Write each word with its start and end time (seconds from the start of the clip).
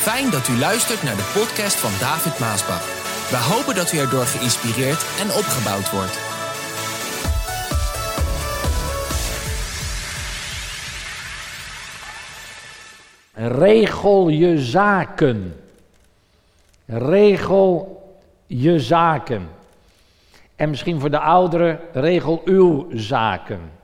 Fijn 0.00 0.30
dat 0.30 0.48
u 0.48 0.58
luistert 0.58 1.02
naar 1.02 1.16
de 1.16 1.30
podcast 1.34 1.76
van 1.76 1.90
David 2.00 2.38
Maasbach. 2.38 2.84
We 3.30 3.36
hopen 3.36 3.74
dat 3.74 3.92
u 3.92 3.98
erdoor 3.98 4.24
geïnspireerd 4.24 5.04
en 5.20 5.26
opgebouwd 5.26 5.90
wordt. 5.90 6.18
Regel 13.58 14.28
je 14.28 14.58
zaken. 14.58 15.56
Regel 16.86 18.02
je 18.46 18.80
zaken. 18.80 19.48
En 20.56 20.70
misschien 20.70 21.00
voor 21.00 21.10
de 21.10 21.20
ouderen, 21.20 21.80
regel 21.92 22.42
uw 22.44 22.86
zaken. 22.92 23.79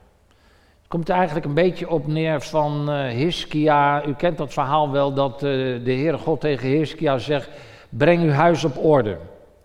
Komt 0.89 1.09
eigenlijk 1.09 1.47
een 1.47 1.55
beetje 1.55 1.91
op 1.91 2.07
neer 2.07 2.41
van 2.41 2.91
uh, 2.91 3.09
Hiskia. 3.09 4.07
U 4.07 4.15
kent 4.15 4.39
dat 4.39 4.53
verhaal 4.53 4.91
wel 4.91 5.13
dat 5.13 5.33
uh, 5.33 5.41
de 5.85 5.93
Heere 5.93 6.19
God 6.19 6.41
tegen 6.41 6.69
Hiskia 6.69 7.19
zegt: 7.19 7.49
breng 7.89 8.23
uw 8.23 8.31
huis 8.31 8.65
op 8.65 8.85
orde. 8.85 9.17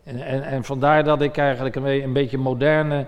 En, 0.04 0.26
en, 0.26 0.44
en 0.44 0.64
vandaar 0.64 1.04
dat 1.04 1.22
ik 1.22 1.38
eigenlijk 1.38 1.76
een, 1.76 1.86
een 1.86 2.14
beetje 2.14 2.38
moderne 2.38 3.06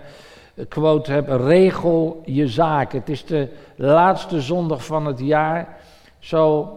quote 0.67 1.11
heb: 1.11 1.27
regel 1.29 2.21
je 2.25 2.47
zaken. 2.47 2.99
Het 2.99 3.09
is 3.09 3.25
de 3.25 3.49
laatste 3.75 4.41
zondag 4.41 4.85
van 4.85 5.05
het 5.05 5.19
jaar. 5.19 5.77
Zo, 6.19 6.69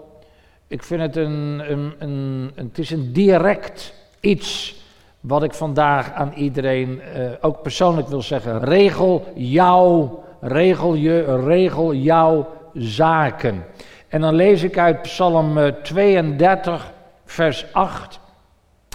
ik 0.66 0.82
vind 0.82 1.00
het 1.00 1.16
een, 1.16 1.62
een, 1.70 1.94
een, 1.98 2.52
het 2.54 2.78
is 2.78 2.90
een 2.90 3.12
direct 3.12 3.94
iets 4.20 4.80
wat 5.20 5.42
ik 5.42 5.54
vandaag 5.54 6.12
aan 6.12 6.32
iedereen 6.32 7.00
ook 7.40 7.62
persoonlijk 7.62 8.08
wil 8.08 8.22
zeggen. 8.22 8.64
Regel 8.64 9.24
jouw, 9.34 10.24
regel 10.46 10.94
je, 10.94 11.44
regel 11.44 11.94
jouw 11.94 12.48
zaken. 12.72 13.64
En 14.08 14.20
dan 14.20 14.34
lees 14.34 14.62
ik 14.62 14.78
uit 14.78 15.02
Psalm 15.02 15.58
32, 15.82 16.92
vers 17.24 17.66
8. 17.72 18.20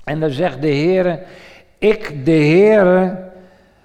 En 0.04 0.20
dan 0.20 0.30
zegt 0.30 0.62
de 0.62 0.68
Heer, 0.68 1.20
ik 1.78 2.26
de 2.26 2.32
Heere 2.32 3.30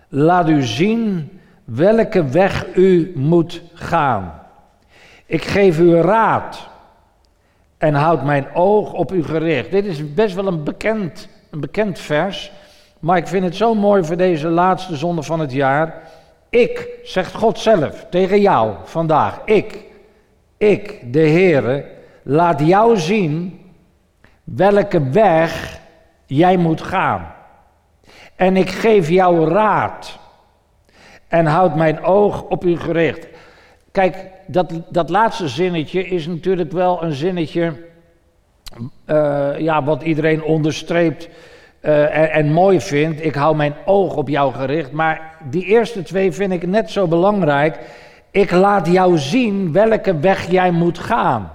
laat 0.09 0.49
u 0.49 0.63
zien 0.63 1.31
welke 1.65 2.25
weg 2.25 2.67
u 2.75 3.13
moet 3.15 3.63
gaan. 3.75 4.43
Ik 5.27 5.45
geef 5.45 5.79
u 5.79 5.95
raad 5.95 6.69
en 7.79 7.95
houd 7.95 8.25
mijn 8.25 8.47
oog 8.55 8.93
op 8.93 9.13
u 9.13 9.25
gericht. 9.25 9.71
Dit 9.71 9.85
is 9.85 10.15
best 10.15 10.35
wel 10.35 10.47
een 10.47 10.65
bekend, 10.65 11.29
een 11.51 11.61
bekend 11.61 11.99
vers, 11.99 12.53
maar 12.99 13.17
ik 13.17 13.27
vind 13.27 13.45
het 13.45 13.57
zo 13.57 13.75
mooi 13.75 14.05
voor 14.05 14.17
deze 14.17 14.49
laatste 14.49 14.97
zonde 14.97 15.23
van 15.23 15.41
het 15.41 15.53
jaar. 15.53 16.03
Ik, 16.57 16.89
zegt 17.03 17.35
God 17.35 17.59
zelf 17.59 18.07
tegen 18.11 18.41
jou 18.41 18.75
vandaag, 18.85 19.41
ik, 19.45 19.85
ik, 20.57 21.13
de 21.13 21.29
Heere, 21.29 21.85
laat 22.23 22.67
jou 22.67 22.97
zien 22.97 23.61
welke 24.45 25.11
weg 25.11 25.81
jij 26.27 26.57
moet 26.57 26.83
gaan. 26.83 27.35
En 28.37 28.57
ik 28.57 28.71
geef 28.71 29.09
jou 29.09 29.49
raad 29.49 30.19
en 31.29 31.47
houd 31.47 31.77
mijn 31.77 32.03
oog 32.03 32.43
op 32.43 32.65
u 32.65 32.77
gericht. 32.79 33.29
Kijk, 33.93 34.17
dat, 34.47 34.73
dat 34.89 35.11
laatste 35.11 35.49
zinnetje 35.49 36.07
is 36.07 36.27
natuurlijk 36.27 36.73
wel 36.73 37.03
een 37.03 37.13
zinnetje 37.13 37.73
uh, 39.07 39.59
ja, 39.59 39.85
wat 39.85 40.03
iedereen 40.03 40.43
onderstreept 40.43 41.29
uh, 41.87 42.17
en, 42.17 42.31
en, 42.31 42.53
mooi 42.53 42.81
vindt. 42.81 43.25
Ik 43.25 43.35
hou 43.35 43.57
mijn 43.57 43.75
oog 43.85 44.15
op 44.15 44.29
jou 44.29 44.55
gericht. 44.55 44.93
Maar 44.93 45.35
die 45.51 45.65
eerste 45.65 46.03
twee 46.03 46.33
vind 46.33 46.53
ik 46.53 46.67
net 46.67 46.91
zo 46.91 47.07
belangrijk. 47.07 47.79
Ik 48.31 48.51
laat 48.51 48.87
jou 48.87 49.19
zien 49.19 49.73
welke 49.73 50.19
weg 50.19 50.51
jij 50.51 50.71
moet 50.71 50.99
gaan. 50.99 51.53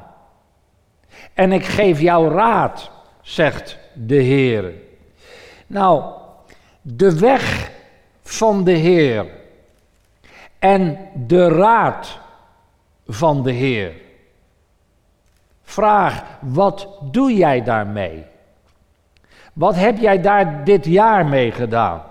En 1.33 1.51
ik 1.51 1.65
geef 1.65 1.99
jou 1.99 2.33
raad, 2.33 2.91
zegt 3.21 3.77
de 3.93 4.15
Heer. 4.15 4.73
Nou, 5.67 6.03
de 6.81 7.19
weg 7.19 7.71
van 8.23 8.63
de 8.63 8.71
Heer 8.71 9.25
en 10.59 10.97
de 11.27 11.47
raad 11.47 12.19
van 13.07 13.43
de 13.43 13.51
Heer. 13.51 13.93
Vraag, 15.63 16.23
wat 16.39 16.87
doe 17.01 17.33
jij 17.33 17.63
daarmee? 17.63 18.25
Wat 19.61 19.75
heb 19.75 19.97
jij 19.97 20.21
daar 20.21 20.63
dit 20.63 20.85
jaar 20.85 21.25
mee 21.25 21.51
gedaan? 21.51 22.01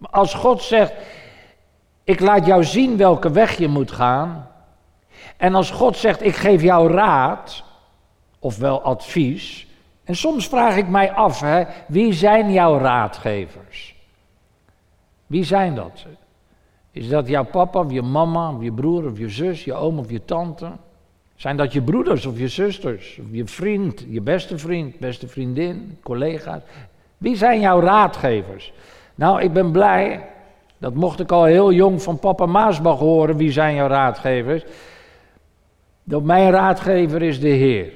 Als 0.00 0.34
God 0.34 0.62
zegt, 0.62 0.92
ik 2.04 2.20
laat 2.20 2.46
jou 2.46 2.64
zien 2.64 2.96
welke 2.96 3.30
weg 3.30 3.58
je 3.58 3.68
moet 3.68 3.90
gaan. 3.90 4.48
En 5.36 5.54
als 5.54 5.70
God 5.70 5.96
zegt, 5.96 6.22
ik 6.22 6.36
geef 6.36 6.62
jou 6.62 6.92
raad, 6.92 7.64
ofwel 8.38 8.82
advies. 8.82 9.66
En 10.04 10.16
soms 10.16 10.48
vraag 10.48 10.76
ik 10.76 10.88
mij 10.88 11.12
af, 11.12 11.40
hè, 11.40 11.64
wie 11.88 12.12
zijn 12.12 12.52
jouw 12.52 12.78
raadgevers? 12.78 13.94
Wie 15.26 15.44
zijn 15.44 15.74
dat? 15.74 16.06
Is 16.90 17.08
dat 17.08 17.28
jouw 17.28 17.44
papa 17.44 17.80
of 17.80 17.92
je 17.92 18.02
mama 18.02 18.50
of 18.50 18.62
je 18.62 18.72
broer 18.72 19.06
of 19.10 19.18
je 19.18 19.28
zus, 19.28 19.64
je 19.64 19.74
oom 19.74 19.98
of 19.98 20.10
je 20.10 20.24
tante? 20.24 20.72
Zijn 21.36 21.56
dat 21.56 21.72
je 21.72 21.82
broeders 21.82 22.26
of 22.26 22.38
je 22.38 22.48
zusters, 22.48 23.18
of 23.20 23.26
je 23.30 23.46
vriend, 23.46 24.04
je 24.08 24.20
beste 24.20 24.58
vriend, 24.58 24.98
beste 24.98 25.28
vriendin, 25.28 25.98
collega's? 26.02 26.62
Wie 27.18 27.36
zijn 27.36 27.60
jouw 27.60 27.80
raadgevers? 27.80 28.72
Nou, 29.14 29.42
ik 29.42 29.52
ben 29.52 29.70
blij, 29.70 30.28
dat 30.78 30.94
mocht 30.94 31.20
ik 31.20 31.32
al 31.32 31.44
heel 31.44 31.72
jong 31.72 32.02
van 32.02 32.18
papa 32.18 32.46
Maasbach 32.46 32.98
horen, 32.98 33.36
wie 33.36 33.52
zijn 33.52 33.74
jouw 33.74 33.88
raadgevers? 33.88 34.64
Dat 36.04 36.22
mijn 36.22 36.50
raadgever 36.50 37.22
is 37.22 37.40
de 37.40 37.48
Heer. 37.48 37.92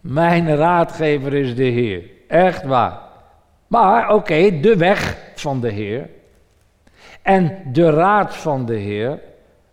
Mijn 0.00 0.56
raadgever 0.56 1.34
is 1.34 1.54
de 1.54 1.64
Heer. 1.64 2.02
Echt 2.28 2.64
waar. 2.64 3.00
Maar 3.66 4.14
oké, 4.14 4.60
de 4.60 4.76
weg 4.76 5.16
van 5.34 5.60
de 5.60 5.70
Heer 5.70 6.10
en 7.22 7.62
de 7.72 7.90
raad 7.90 8.36
van 8.36 8.66
de 8.66 8.74
Heer, 8.74 9.20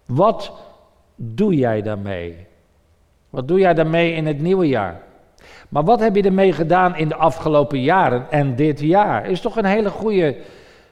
wat 0.06 0.52
doe 1.16 1.56
jij 1.56 1.81
daarmee? 1.81 2.48
Wat 3.30 3.48
doe 3.48 3.59
jij 3.59 3.74
daarmee 3.74 4.14
in 4.14 4.26
het 4.26 4.40
nieuwe 4.40 4.68
jaar? 4.68 5.02
Maar 5.70 5.84
wat 5.84 6.00
heb 6.00 6.16
je 6.16 6.22
ermee 6.22 6.53
gedaan 6.53 6.96
in 6.96 7.08
de 7.08 7.16
afgelopen 7.16 7.81
jaren 7.81 8.31
en 8.31 8.56
dit 8.56 8.80
jaar? 8.80 9.25
Is 9.25 9.42
toch 9.42 9.56
een 9.56 9.66
hele 9.66 9.90
goede 9.90 10.38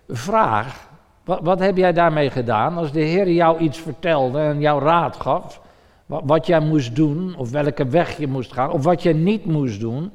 vraag. 0.08 0.90
Wat, 1.26 1.40
wat 1.42 1.60
heb 1.60 1.78
jij 1.78 1.94
daarmee 1.94 2.30
gedaan 2.30 2.78
als 2.78 2.92
de 2.92 3.02
Heer 3.02 3.32
jou 3.32 3.60
iets 3.60 3.80
vertelde 3.80 4.40
en 4.40 4.60
jou 4.60 4.84
raad 4.84 5.16
gaf? 5.16 5.62
Wat, 6.06 6.22
wat 6.26 6.46
jij 6.46 6.60
moest 6.60 6.96
doen, 6.96 7.36
of 7.38 7.52
welke 7.52 7.88
weg 7.88 8.18
je 8.18 8.28
moest 8.28 8.54
gaan, 8.54 8.72
of 8.72 8.84
wat 8.84 9.04
je 9.04 9.14
niet 9.14 9.46
moest 9.46 9.80
doen, 9.80 10.12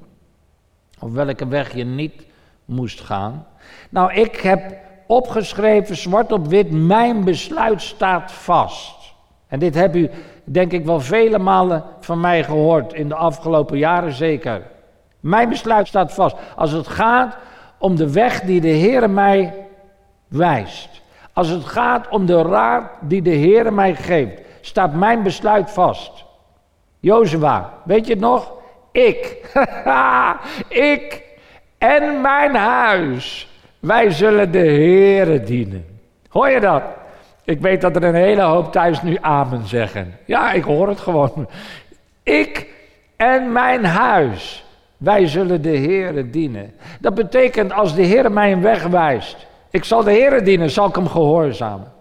of 0.99 1.13
welke 1.13 1.49
weg 1.49 1.75
je 1.75 1.85
niet 1.85 2.27
moest 2.65 3.01
gaan? 3.01 3.47
Nou, 3.91 4.13
ik 4.13 4.37
heb 4.37 4.77
opgeschreven, 5.07 5.97
zwart 5.97 6.33
op 6.33 6.47
wit, 6.47 6.71
mijn 6.71 7.25
besluit 7.25 7.83
staat 7.83 8.33
vast. 8.33 8.98
En 9.49 9.59
dit 9.59 9.75
heb 9.75 9.97
u, 9.97 10.11
denk 10.45 10.73
ik, 10.73 10.85
wel 10.85 11.01
vele 11.01 11.39
malen 11.39 11.85
van 12.01 12.21
mij 12.21 12.45
gehoord, 12.45 12.93
in 12.93 13.09
de 13.09 13.15
afgelopen 13.15 13.79
jaren 13.79 14.13
zeker. 14.13 14.63
Mijn 15.21 15.49
besluit 15.49 15.87
staat 15.87 16.15
vast. 16.15 16.37
Als 16.57 16.73
het 16.73 16.89
gaat 16.89 17.37
om 17.79 17.97
de 17.97 18.13
weg 18.13 18.41
die 18.41 18.61
de 18.61 18.69
Heer 18.69 19.11
mij 19.11 19.67
wijst. 20.29 21.03
Als 21.33 21.49
het 21.49 21.65
gaat 21.65 22.09
om 22.09 22.27
de 22.27 22.43
raad 22.43 22.91
die 23.01 23.23
de 23.23 23.31
Heer 23.31 23.73
mij 23.73 23.95
geeft, 23.95 24.41
staat 24.61 24.95
mijn 24.95 25.23
besluit 25.23 25.71
vast. 25.71 26.25
Jozua, 27.01 27.73
weet 27.85 28.07
je 28.07 28.13
het 28.13 28.23
nog? 28.23 28.53
Ik, 28.93 29.51
ik 30.69 31.23
en 31.79 32.21
mijn 32.21 32.55
huis 32.55 33.49
wij 33.79 34.11
zullen 34.11 34.51
de 34.51 34.59
Heere 34.59 35.43
dienen. 35.43 35.87
Hoor 36.29 36.49
je 36.49 36.61
dat? 36.61 36.83
Ik 37.49 37.61
weet 37.61 37.81
dat 37.81 37.97
er 37.97 38.05
een 38.05 38.15
hele 38.15 38.43
hoop 38.43 38.73
thuis 38.73 39.03
nu 39.03 39.17
amen 39.21 39.67
zeggen. 39.67 40.15
Ja, 40.25 40.53
ik 40.53 40.65
hoor 40.65 40.89
het 40.89 41.01
gewoon. 41.01 41.49
Ik 42.23 42.67
en 43.17 43.53
mijn 43.53 43.85
huis, 43.85 44.65
wij 44.97 45.27
zullen 45.27 45.63
de 45.63 45.77
Heere 45.77 46.31
dienen. 46.31 46.75
Dat 47.01 47.15
betekent 47.15 47.73
als 47.73 47.95
de 47.95 48.03
Heer 48.03 48.33
mij 48.33 48.53
een 48.53 48.63
weg 48.63 48.87
wijst, 48.87 49.47
ik 49.71 49.85
zal 49.85 50.03
de 50.03 50.11
Heere 50.11 50.43
dienen, 50.43 50.71
zal 50.71 50.89
ik 50.89 50.95
hem 50.95 51.09
gehoorzamen. 51.09 51.93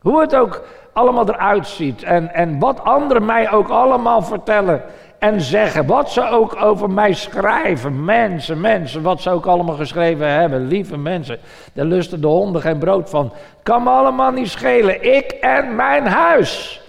Hoe 0.00 0.20
het 0.20 0.36
ook 0.36 0.64
allemaal 0.92 1.28
eruit 1.28 1.66
ziet 1.66 2.02
en, 2.02 2.34
en 2.34 2.58
wat 2.58 2.84
anderen 2.84 3.24
mij 3.24 3.50
ook 3.50 3.68
allemaal 3.68 4.22
vertellen 4.22 4.82
en 5.22 5.40
zeggen. 5.40 5.86
Wat 5.86 6.10
ze 6.10 6.28
ook 6.28 6.56
over 6.62 6.90
mij 6.90 7.12
schrijven. 7.12 8.04
Mensen, 8.04 8.60
mensen, 8.60 9.02
wat 9.02 9.20
ze 9.20 9.30
ook 9.30 9.46
allemaal 9.46 9.76
geschreven 9.76 10.28
hebben. 10.28 10.66
Lieve 10.66 10.96
mensen, 10.96 11.38
daar 11.72 11.84
lusten 11.84 12.20
de 12.20 12.26
honden 12.26 12.62
geen 12.62 12.78
brood 12.78 13.10
van. 13.10 13.32
Kan 13.62 13.82
me 13.82 13.90
allemaal 13.90 14.30
niet 14.30 14.48
schelen. 14.48 15.16
Ik 15.16 15.30
en 15.30 15.74
mijn 15.74 16.06
huis. 16.06 16.82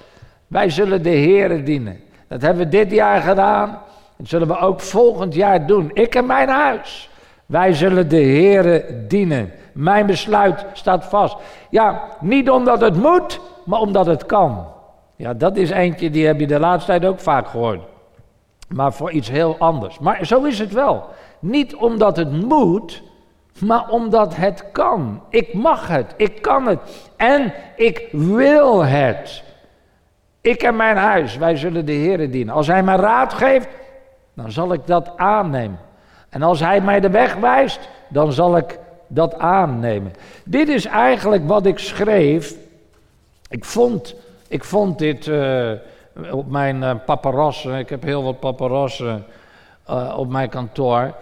Wij 0.48 0.70
zullen 0.70 1.04
de 1.04 1.10
Heeren 1.10 1.64
dienen. 1.64 2.00
Dat 2.28 2.42
hebben 2.42 2.64
we 2.64 2.70
dit 2.70 2.92
jaar 2.92 3.22
gedaan. 3.22 3.80
Dat 4.18 4.28
zullen 4.28 4.48
we 4.48 4.58
ook 4.58 4.82
volgend 4.82 5.36
jaar 5.36 5.68
doen. 5.68 5.92
Ik 5.94 6.16
en 6.16 6.26
mijn 6.26 6.50
huis. 6.50 7.10
Wij 7.46 7.74
zullen 7.74 8.10
de 8.10 8.16
Heeren 8.16 9.08
dienen. 9.08 9.52
Mijn 9.74 10.06
besluit 10.06 10.66
staat 10.74 11.06
vast. 11.06 11.38
Ja, 11.70 12.04
niet 12.20 12.50
omdat 12.50 12.82
het 12.82 12.96
moet, 12.96 13.40
maar 13.66 13.80
omdat 13.80 14.06
het 14.06 14.26
kan. 14.26 14.66
Ja, 15.16 15.34
dat 15.34 15.58
is 15.58 15.70
eentje 15.70 16.10
die 16.10 16.26
heb 16.26 16.40
je 16.40 16.48
de 16.48 16.60
laatste 16.60 16.92
tijd 16.92 17.06
ook 17.06 17.20
vaak 17.20 17.48
gehoord. 17.48 17.92
Maar 18.68 18.94
voor 18.94 19.12
iets 19.12 19.30
heel 19.30 19.56
anders. 19.60 20.00
Maar 20.00 20.26
zo 20.26 20.44
is 20.44 20.60
het 20.60 20.72
wel. 20.72 21.06
Niet 21.40 21.76
omdat 21.76 22.18
het 22.18 22.32
moet, 22.32 23.04
maar 23.60 23.90
omdat 23.90 24.36
het 24.36 24.72
kan. 24.72 25.22
Ik 25.30 25.54
mag 25.54 25.88
het, 25.88 26.14
ik 26.18 26.42
kan 26.42 26.68
het 26.68 26.80
en 27.18 27.54
ik 27.76 28.08
wil 28.12 28.86
het. 28.86 29.44
Ik 30.42 30.64
en 30.64 30.76
mijn 30.76 30.98
huis, 30.98 31.38
wij 31.38 31.56
zullen 31.56 31.86
de 31.86 31.92
Heer 31.92 32.32
dienen. 32.32 32.54
Als 32.54 32.68
Hij 32.68 32.84
mij 32.84 32.96
raad 32.96 33.34
geeft, 33.34 33.68
dan 34.34 34.52
zal 34.52 34.74
ik 34.74 34.88
dat 34.88 35.12
aannemen. 35.16 35.80
En 36.30 36.42
als 36.42 36.60
Hij 36.60 36.82
mij 36.82 37.00
de 37.00 37.10
weg 37.10 37.36
wijst, 37.36 37.90
dan 38.08 38.32
zal 38.32 38.58
ik 38.58 38.80
dat 39.08 39.38
aannemen. 39.38 40.14
Dit 40.46 40.70
is 40.70 40.86
eigenlijk 40.86 41.48
wat 41.48 41.66
ik 41.66 41.80
schreef. 41.80 42.56
Ik 43.50 43.66
vond, 43.66 44.16
ik 44.48 44.64
vond 44.64 45.00
dit 45.00 45.26
uh, 45.26 45.72
op 46.32 46.52
mijn 46.52 47.02
uh. 47.06 47.80
Ik 47.80 47.90
heb 47.90 48.04
heel 48.04 48.24
wat 48.24 48.40
paparazzen 48.40 49.26
uh, 49.90 50.16
op 50.18 50.30
mijn 50.30 50.50
kantoor. 50.50 51.14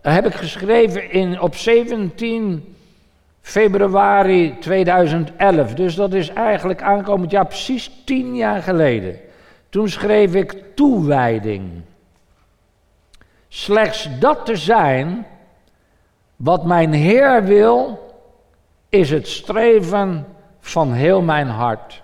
Heb 0.00 0.26
ik 0.26 0.34
geschreven 0.34 1.10
in, 1.10 1.40
op 1.40 1.54
17 1.54 2.74
februari 3.40 4.58
2011. 4.60 5.74
Dus 5.74 5.94
dat 5.94 6.12
is 6.12 6.28
eigenlijk 6.28 6.82
aankomend 6.82 7.30
jaar 7.30 7.46
precies 7.46 7.90
tien 8.04 8.36
jaar 8.36 8.62
geleden. 8.62 9.18
Toen 9.68 9.88
schreef 9.88 10.34
ik 10.34 10.64
toewijding. 10.74 11.70
Slechts 13.48 14.08
dat 14.18 14.46
te 14.46 14.56
zijn 14.56 15.26
wat 16.36 16.64
mijn 16.64 16.92
Heer 16.92 17.44
wil, 17.44 17.98
is 18.88 19.10
het 19.10 19.28
streven 19.28 20.26
van 20.60 20.92
heel 20.92 21.22
mijn 21.22 21.48
hart. 21.48 22.02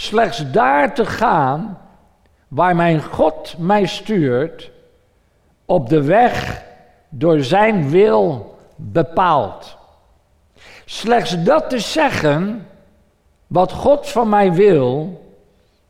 Slechts 0.00 0.50
daar 0.50 0.94
te 0.94 1.06
gaan 1.06 1.78
waar 2.48 2.76
mijn 2.76 3.02
God 3.02 3.54
mij 3.58 3.86
stuurt, 3.86 4.70
op 5.64 5.88
de 5.88 6.02
weg 6.02 6.62
door 7.08 7.40
zijn 7.40 7.90
wil 7.90 8.54
bepaald. 8.76 9.76
Slechts 10.84 11.42
dat 11.42 11.70
te 11.70 11.78
zeggen, 11.78 12.66
wat 13.46 13.72
God 13.72 14.08
van 14.08 14.28
mij 14.28 14.52
wil, 14.52 15.20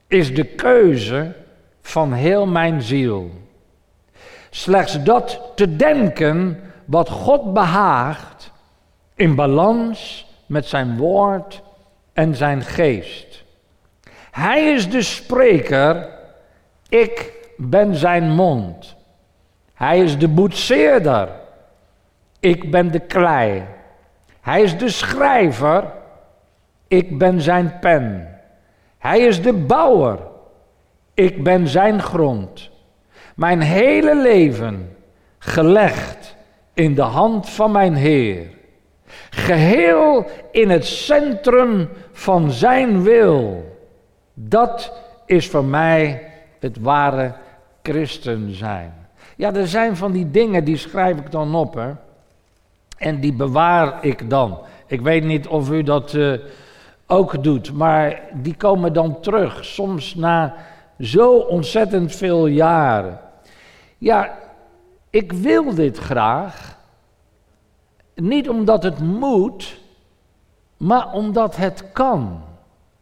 is 0.06 0.34
de 0.34 0.44
keuze 0.44 1.32
van 1.80 2.12
heel 2.12 2.46
mijn 2.46 2.82
ziel. 2.82 3.30
Slechts 4.50 5.02
dat 5.02 5.40
te 5.54 5.76
denken 5.76 6.60
wat 6.84 7.08
God 7.08 7.52
behaagt 7.52 8.52
in 9.14 9.34
balans 9.34 10.26
met 10.46 10.66
zijn 10.66 10.96
woord 10.96 11.62
en 12.12 12.34
zijn 12.34 12.62
geest. 12.62 13.39
Hij 14.30 14.72
is 14.72 14.90
de 14.90 15.02
spreker, 15.02 16.08
ik 16.88 17.32
ben 17.56 17.94
zijn 17.94 18.30
mond. 18.30 18.96
Hij 19.74 19.98
is 19.98 20.18
de 20.18 20.28
boetseerder, 20.28 21.28
ik 22.40 22.70
ben 22.70 22.90
de 22.90 23.00
klei. 23.00 23.64
Hij 24.40 24.62
is 24.62 24.78
de 24.78 24.88
schrijver, 24.88 25.84
ik 26.88 27.18
ben 27.18 27.40
zijn 27.40 27.78
pen. 27.80 28.38
Hij 28.98 29.20
is 29.20 29.42
de 29.42 29.52
bouwer, 29.52 30.18
ik 31.14 31.44
ben 31.44 31.68
zijn 31.68 32.02
grond. 32.02 32.70
Mijn 33.34 33.60
hele 33.60 34.16
leven 34.16 34.96
gelegd 35.38 36.36
in 36.74 36.94
de 36.94 37.02
hand 37.02 37.48
van 37.48 37.72
mijn 37.72 37.94
Heer. 37.94 38.46
Geheel 39.30 40.26
in 40.50 40.70
het 40.70 40.86
centrum 40.86 41.88
van 42.12 42.50
zijn 42.50 43.02
wil. 43.02 43.69
Dat 44.48 44.92
is 45.26 45.48
voor 45.48 45.64
mij 45.64 46.30
het 46.58 46.78
ware 46.78 47.34
christen 47.82 48.54
zijn. 48.54 48.94
Ja, 49.36 49.54
er 49.54 49.68
zijn 49.68 49.96
van 49.96 50.12
die 50.12 50.30
dingen 50.30 50.64
die 50.64 50.76
schrijf 50.76 51.18
ik 51.18 51.30
dan 51.30 51.54
op. 51.54 51.74
Hè? 51.74 51.92
En 52.96 53.20
die 53.20 53.32
bewaar 53.32 54.04
ik 54.04 54.30
dan. 54.30 54.58
Ik 54.86 55.00
weet 55.00 55.24
niet 55.24 55.46
of 55.46 55.70
u 55.70 55.82
dat 55.82 56.12
uh, 56.12 56.38
ook 57.06 57.44
doet, 57.44 57.72
maar 57.72 58.22
die 58.32 58.54
komen 58.56 58.92
dan 58.92 59.20
terug. 59.20 59.64
Soms 59.64 60.14
na 60.14 60.54
zo 60.98 61.36
ontzettend 61.36 62.14
veel 62.14 62.46
jaren. 62.46 63.20
Ja, 63.98 64.38
ik 65.10 65.32
wil 65.32 65.74
dit 65.74 65.98
graag. 65.98 66.78
Niet 68.14 68.48
omdat 68.48 68.82
het 68.82 68.98
moet, 68.98 69.80
maar 70.76 71.12
omdat 71.12 71.56
het 71.56 71.84
kan. 71.92 72.42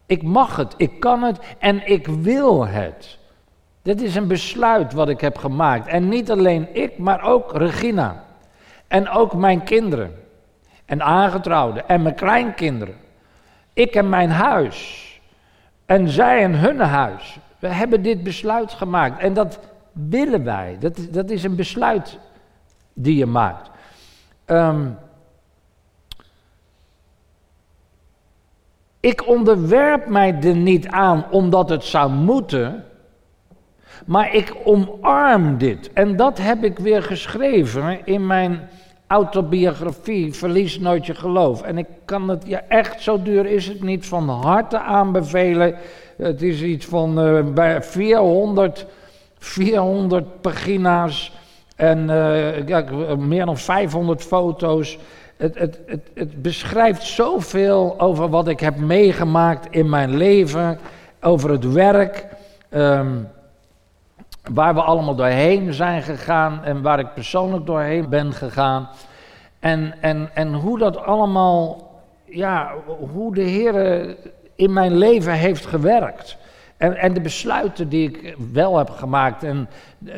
Ik 0.08 0.22
mag 0.22 0.56
het, 0.56 0.74
ik 0.76 1.00
kan 1.00 1.22
het 1.22 1.38
en 1.58 1.86
ik 1.86 2.06
wil 2.06 2.66
het. 2.66 3.18
Dit 3.82 4.00
is 4.00 4.14
een 4.14 4.26
besluit 4.26 4.92
wat 4.92 5.08
ik 5.08 5.20
heb 5.20 5.38
gemaakt. 5.38 5.86
En 5.86 6.08
niet 6.08 6.30
alleen 6.30 6.68
ik, 6.74 6.98
maar 6.98 7.22
ook 7.22 7.56
Regina. 7.56 8.24
En 8.86 9.08
ook 9.08 9.34
mijn 9.34 9.62
kinderen. 9.62 10.14
En 10.84 11.02
aangetrouwden. 11.02 11.88
En 11.88 12.02
mijn 12.02 12.14
kleinkinderen. 12.14 12.94
Ik 13.72 13.94
en 13.94 14.08
mijn 14.08 14.30
huis. 14.30 15.04
En 15.86 16.08
zij 16.08 16.42
en 16.42 16.54
hun 16.54 16.80
huis. 16.80 17.38
We 17.58 17.68
hebben 17.68 18.02
dit 18.02 18.22
besluit 18.22 18.72
gemaakt. 18.72 19.20
En 19.20 19.34
dat 19.34 19.58
willen 19.92 20.44
wij. 20.44 20.76
Dat, 20.80 20.98
dat 21.10 21.30
is 21.30 21.44
een 21.44 21.56
besluit 21.56 22.18
die 22.92 23.16
je 23.16 23.26
maakt. 23.26 23.70
Um, 24.46 24.98
ik 29.08 29.26
onderwerp 29.26 30.06
mij 30.06 30.38
er 30.42 30.56
niet 30.56 30.88
aan 30.88 31.26
omdat 31.30 31.68
het 31.68 31.84
zou 31.84 32.10
moeten. 32.10 32.84
Maar 34.06 34.34
ik 34.34 34.54
omarm 34.64 35.58
dit. 35.58 35.92
En 35.92 36.16
dat 36.16 36.38
heb 36.38 36.64
ik 36.64 36.78
weer 36.78 37.02
geschreven 37.02 38.06
in 38.06 38.26
mijn 38.26 38.68
autobiografie 39.06 40.34
Verlies 40.34 40.78
nooit 40.78 41.06
je 41.06 41.14
geloof. 41.14 41.62
En 41.62 41.78
ik 41.78 41.86
kan 42.04 42.28
het, 42.28 42.46
ja 42.46 42.62
echt, 42.68 43.02
zo 43.02 43.22
duur 43.22 43.46
is 43.46 43.66
het 43.66 43.82
niet, 43.82 44.06
van 44.06 44.28
harte 44.28 44.78
aanbevelen. 44.78 45.74
Het 46.16 46.42
is 46.42 46.62
iets 46.62 46.86
van 46.86 47.26
uh, 47.26 47.52
bij 47.52 47.82
400, 47.82 48.86
400 49.38 50.40
pagina's 50.40 51.32
en 51.76 52.08
uh, 52.08 52.66
ja, 52.66 52.84
meer 53.18 53.44
dan 53.44 53.58
500 53.58 54.22
foto's. 54.22 54.98
Het, 55.38 55.58
het, 55.58 55.80
het, 55.86 56.10
het 56.14 56.42
beschrijft 56.42 57.02
zoveel 57.02 58.00
over 58.00 58.28
wat 58.28 58.48
ik 58.48 58.60
heb 58.60 58.76
meegemaakt 58.76 59.66
in 59.70 59.88
mijn 59.88 60.16
leven, 60.16 60.78
over 61.20 61.50
het 61.50 61.72
werk. 61.72 62.26
Um, 62.70 63.28
Waar 64.52 64.74
we 64.74 64.82
allemaal 64.82 65.14
doorheen 65.14 65.72
zijn 65.72 66.02
gegaan 66.02 66.64
en 66.64 66.82
waar 66.82 66.98
ik 66.98 67.14
persoonlijk 67.14 67.66
doorheen 67.66 68.08
ben 68.08 68.32
gegaan. 68.32 68.88
En, 69.58 69.94
en, 70.00 70.30
en 70.34 70.54
hoe 70.54 70.78
dat 70.78 70.96
allemaal, 70.96 71.90
ja, 72.24 72.72
hoe 73.12 73.34
de 73.34 73.42
Heer 73.42 74.06
in 74.54 74.72
mijn 74.72 74.96
leven 74.96 75.32
heeft 75.32 75.66
gewerkt. 75.66 76.36
En, 76.76 76.96
en 76.96 77.14
de 77.14 77.20
besluiten 77.20 77.88
die 77.88 78.10
ik 78.10 78.36
wel 78.52 78.78
heb 78.78 78.90
gemaakt 78.90 79.42
en 79.42 79.68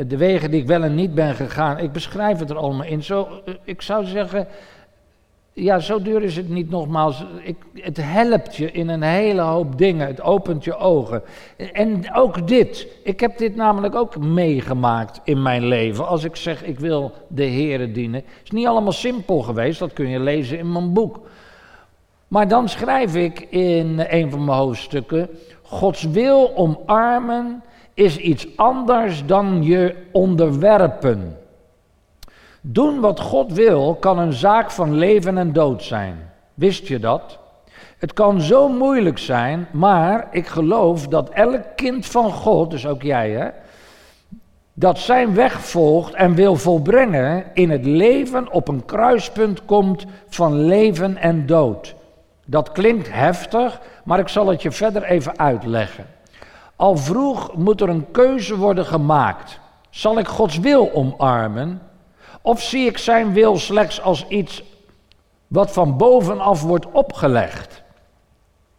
de 0.07 0.17
wegen 0.17 0.51
die 0.51 0.61
ik 0.61 0.67
wel 0.67 0.83
en 0.83 0.95
niet 0.95 1.15
ben 1.15 1.35
gegaan. 1.35 1.79
Ik 1.79 1.93
beschrijf 1.93 2.39
het 2.39 2.51
er 2.51 2.57
allemaal 2.57 2.87
in. 2.87 3.03
Zo, 3.03 3.29
ik 3.65 3.83
zou 3.83 4.05
zeggen, 4.05 4.47
ja, 5.63 5.79
zo 5.79 6.03
duur 6.03 6.23
is 6.23 6.37
het 6.37 6.49
niet 6.49 6.71
nogmaals. 6.71 7.25
Ik, 7.43 7.57
het 7.75 7.97
helpt 8.01 8.57
je 8.57 8.71
in 8.71 8.89
een 8.89 9.03
hele 9.03 9.41
hoop 9.41 9.79
dingen. 9.79 10.07
Het 10.07 10.23
opent 10.23 10.65
je 10.65 10.77
ogen. 10.77 11.23
En 11.73 12.15
ook 12.15 12.49
dit. 12.49 12.87
Ik 13.05 13.21
heb 13.21 13.39
dit 13.39 13.57
namelijk 13.57 13.95
ook 13.95 14.19
meegemaakt 14.19 15.21
in 15.25 15.43
mijn 15.43 15.65
leven. 15.65 16.07
Als 16.07 16.25
ik 16.25 16.37
zeg, 16.37 16.65
ik 16.65 16.79
wil 16.79 17.13
de 17.29 17.45
Heeren 17.45 17.93
dienen. 17.93 18.21
Het 18.21 18.45
is 18.45 18.51
niet 18.51 18.67
allemaal 18.67 18.93
simpel 18.93 19.43
geweest. 19.43 19.79
Dat 19.79 19.93
kun 19.93 20.09
je 20.09 20.21
lezen 20.21 20.59
in 20.59 20.73
mijn 20.73 20.93
boek. 20.93 21.21
Maar 22.29 22.49
dan 22.49 22.69
schrijf 22.69 23.15
ik 23.15 23.41
in 23.41 24.07
een 24.09 24.31
van 24.31 24.45
mijn 24.45 24.59
hoofdstukken. 24.59 25.29
Gods 25.63 26.03
wil 26.03 26.57
omarmen 26.57 27.63
is 27.95 28.17
iets 28.17 28.47
anders 28.57 29.27
dan 29.27 29.63
je 29.63 29.95
onderwerpen. 30.13 31.40
Doen 32.61 33.01
wat 33.01 33.21
God 33.21 33.53
wil 33.53 33.95
kan 33.95 34.19
een 34.19 34.33
zaak 34.33 34.71
van 34.71 34.95
leven 34.95 35.39
en 35.39 35.53
dood 35.53 35.83
zijn. 35.83 36.31
Wist 36.55 36.87
je 36.87 36.99
dat? 36.99 37.39
Het 37.99 38.13
kan 38.13 38.41
zo 38.41 38.69
moeilijk 38.69 39.19
zijn, 39.19 39.69
maar 39.71 40.29
ik 40.31 40.47
geloof 40.47 41.09
dat 41.09 41.29
elk 41.29 41.63
kind 41.77 42.07
van 42.07 42.33
God, 42.33 42.71
dus 42.71 42.87
ook 42.87 43.03
jij 43.03 43.31
hè, 43.31 43.49
dat 44.73 44.99
zijn 44.99 45.35
weg 45.35 45.61
volgt 45.61 46.15
en 46.15 46.35
wil 46.35 46.57
volbrengen 46.57 47.45
in 47.55 47.71
het 47.71 47.85
leven 47.85 48.53
op 48.53 48.69
een 48.69 48.85
kruispunt 48.85 49.65
komt 49.65 50.05
van 50.29 50.65
leven 50.65 51.17
en 51.17 51.47
dood. 51.47 51.95
Dat 52.47 52.73
klinkt 52.73 53.13
heftig, 53.13 53.81
maar 54.05 54.19
ik 54.19 54.29
zal 54.29 54.47
het 54.47 54.63
je 54.63 54.71
verder 54.71 55.03
even 55.03 55.39
uitleggen. 55.39 56.07
Al 56.77 56.97
vroeg 56.97 57.55
moet 57.57 57.81
er 57.81 57.89
een 57.89 58.11
keuze 58.11 58.57
worden 58.57 58.87
gemaakt. 58.87 59.61
Zal 59.91 60.19
ik 60.19 60.29
Gods 60.29 60.59
wil 60.59 60.93
omarmen 60.93 61.81
of 62.43 62.63
zie 62.63 62.87
ik 62.87 62.99
zijn 62.99 63.33
wil 63.33 63.57
slechts 63.57 64.01
als 64.01 64.29
iets 64.29 64.63
wat 65.47 65.73
van 65.73 65.97
bovenaf 65.97 66.63
wordt 66.63 66.91
opgelegd? 66.91 67.83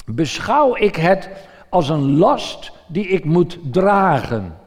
Beschouw 0.06 0.76
ik 0.76 0.96
het 0.96 1.30
als 1.70 1.90
een 1.90 2.18
last 2.18 2.72
die 2.88 3.08
ik 3.08 3.26
moet 3.26 3.60
dragen? 3.72 4.60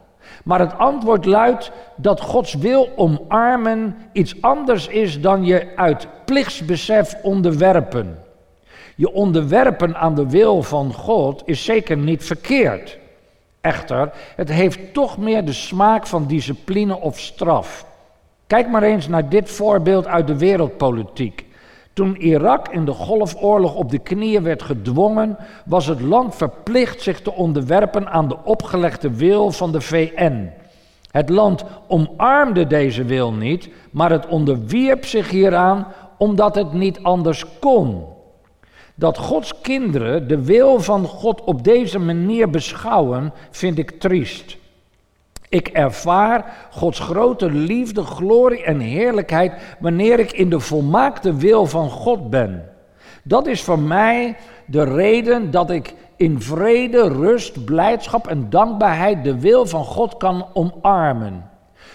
Maar 0.43 0.59
het 0.59 0.77
antwoord 0.77 1.25
luidt 1.25 1.71
dat 1.95 2.21
Gods 2.21 2.53
wil 2.53 2.89
omarmen 2.95 3.95
iets 4.11 4.41
anders 4.41 4.87
is 4.87 5.21
dan 5.21 5.45
je 5.45 5.75
uit 5.75 6.07
plichtsbesef 6.25 7.15
onderwerpen. 7.21 8.23
Je 8.95 9.11
onderwerpen 9.11 9.95
aan 9.95 10.15
de 10.15 10.29
wil 10.29 10.63
van 10.63 10.93
God 10.93 11.41
is 11.45 11.63
zeker 11.63 11.97
niet 11.97 12.23
verkeerd. 12.23 12.97
Echter, 13.61 14.11
het 14.35 14.49
heeft 14.49 14.93
toch 14.93 15.17
meer 15.17 15.45
de 15.45 15.53
smaak 15.53 16.07
van 16.07 16.27
discipline 16.27 16.99
of 16.99 17.19
straf. 17.19 17.85
Kijk 18.47 18.69
maar 18.69 18.83
eens 18.83 19.07
naar 19.07 19.29
dit 19.29 19.49
voorbeeld 19.49 20.07
uit 20.07 20.27
de 20.27 20.37
wereldpolitiek. 20.37 21.45
Toen 21.93 22.15
Irak 22.15 22.67
in 22.67 22.85
de 22.85 22.91
Golfoorlog 22.91 23.75
op 23.75 23.91
de 23.91 23.99
knieën 23.99 24.43
werd 24.43 24.63
gedwongen, 24.63 25.37
was 25.65 25.87
het 25.87 26.01
land 26.01 26.35
verplicht 26.35 27.01
zich 27.01 27.21
te 27.21 27.31
onderwerpen 27.31 28.09
aan 28.09 28.27
de 28.27 28.37
opgelegde 28.43 29.15
wil 29.15 29.51
van 29.51 29.71
de 29.71 29.81
VN. 29.81 30.49
Het 31.11 31.29
land 31.29 31.63
omarmde 31.87 32.67
deze 32.67 33.03
wil 33.03 33.33
niet, 33.33 33.69
maar 33.91 34.11
het 34.11 34.27
onderwierp 34.27 35.05
zich 35.05 35.29
hieraan 35.29 35.87
omdat 36.17 36.55
het 36.55 36.73
niet 36.73 36.99
anders 37.03 37.45
kon. 37.59 38.03
Dat 38.95 39.17
Gods 39.17 39.61
kinderen 39.61 40.27
de 40.27 40.43
wil 40.43 40.79
van 40.79 41.05
God 41.05 41.41
op 41.41 41.63
deze 41.63 41.99
manier 41.99 42.49
beschouwen, 42.49 43.33
vind 43.49 43.77
ik 43.77 43.99
triest. 43.99 44.57
Ik 45.55 45.67
ervaar 45.67 46.67
Gods 46.71 46.99
grote 46.99 47.51
liefde, 47.51 48.03
glorie 48.03 48.63
en 48.63 48.79
heerlijkheid 48.79 49.53
wanneer 49.79 50.19
ik 50.19 50.31
in 50.31 50.49
de 50.49 50.59
volmaakte 50.59 51.35
wil 51.35 51.65
van 51.65 51.89
God 51.89 52.29
ben. 52.29 52.69
Dat 53.23 53.47
is 53.47 53.61
voor 53.61 53.79
mij 53.79 54.37
de 54.65 54.83
reden 54.83 55.51
dat 55.51 55.69
ik 55.69 55.93
in 56.15 56.41
vrede, 56.41 57.07
rust, 57.07 57.65
blijdschap 57.65 58.27
en 58.27 58.49
dankbaarheid 58.49 59.23
de 59.23 59.39
wil 59.39 59.65
van 59.65 59.83
God 59.83 60.17
kan 60.17 60.45
omarmen. 60.53 61.49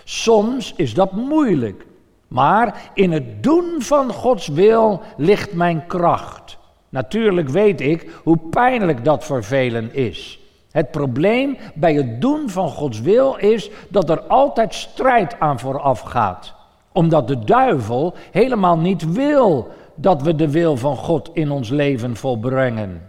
Soms 0.04 0.72
is 0.76 0.94
dat 0.94 1.12
moeilijk, 1.12 1.86
maar 2.28 2.90
in 2.94 3.12
het 3.12 3.42
doen 3.42 3.74
van 3.78 4.12
Gods 4.12 4.48
wil 4.48 5.00
ligt 5.16 5.52
mijn 5.52 5.86
kracht. 5.86 6.58
Natuurlijk 6.88 7.48
weet 7.48 7.80
ik 7.80 8.10
hoe 8.22 8.38
pijnlijk 8.50 9.04
dat 9.04 9.24
voor 9.24 9.44
velen 9.44 9.94
is. 9.94 10.39
Het 10.70 10.90
probleem 10.90 11.56
bij 11.74 11.94
het 11.94 12.20
doen 12.20 12.50
van 12.50 12.68
Gods 12.68 13.00
wil 13.00 13.36
is 13.36 13.70
dat 13.88 14.10
er 14.10 14.20
altijd 14.20 14.74
strijd 14.74 15.40
aan 15.40 15.58
vooraf 15.58 16.00
gaat. 16.00 16.54
Omdat 16.92 17.28
de 17.28 17.38
duivel 17.38 18.14
helemaal 18.30 18.78
niet 18.78 19.12
wil 19.12 19.68
dat 19.94 20.22
we 20.22 20.34
de 20.34 20.50
wil 20.50 20.76
van 20.76 20.96
God 20.96 21.30
in 21.32 21.50
ons 21.50 21.68
leven 21.68 22.16
volbrengen. 22.16 23.08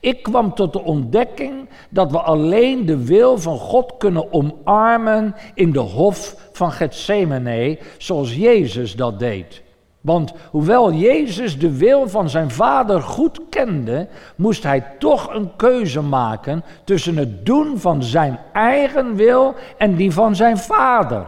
Ik 0.00 0.22
kwam 0.22 0.54
tot 0.54 0.72
de 0.72 0.82
ontdekking 0.82 1.68
dat 1.90 2.10
we 2.10 2.18
alleen 2.18 2.86
de 2.86 3.04
wil 3.04 3.38
van 3.38 3.58
God 3.58 3.96
kunnen 3.98 4.32
omarmen 4.32 5.34
in 5.54 5.72
de 5.72 5.78
hof 5.78 6.48
van 6.52 6.72
Gethsemane, 6.72 7.78
zoals 7.98 8.34
Jezus 8.34 8.96
dat 8.96 9.18
deed. 9.18 9.62
Want 10.00 10.32
hoewel 10.50 10.92
Jezus 10.92 11.58
de 11.58 11.76
wil 11.76 12.08
van 12.08 12.28
zijn 12.28 12.50
vader 12.50 13.02
goed 13.02 13.40
kende, 13.48 14.08
moest 14.36 14.62
hij 14.62 14.84
toch 14.98 15.34
een 15.34 15.50
keuze 15.56 16.00
maken 16.00 16.64
tussen 16.84 17.16
het 17.16 17.46
doen 17.46 17.78
van 17.78 18.02
zijn 18.02 18.38
eigen 18.52 19.14
wil 19.14 19.54
en 19.78 19.94
die 19.94 20.12
van 20.12 20.36
zijn 20.36 20.58
vader. 20.58 21.26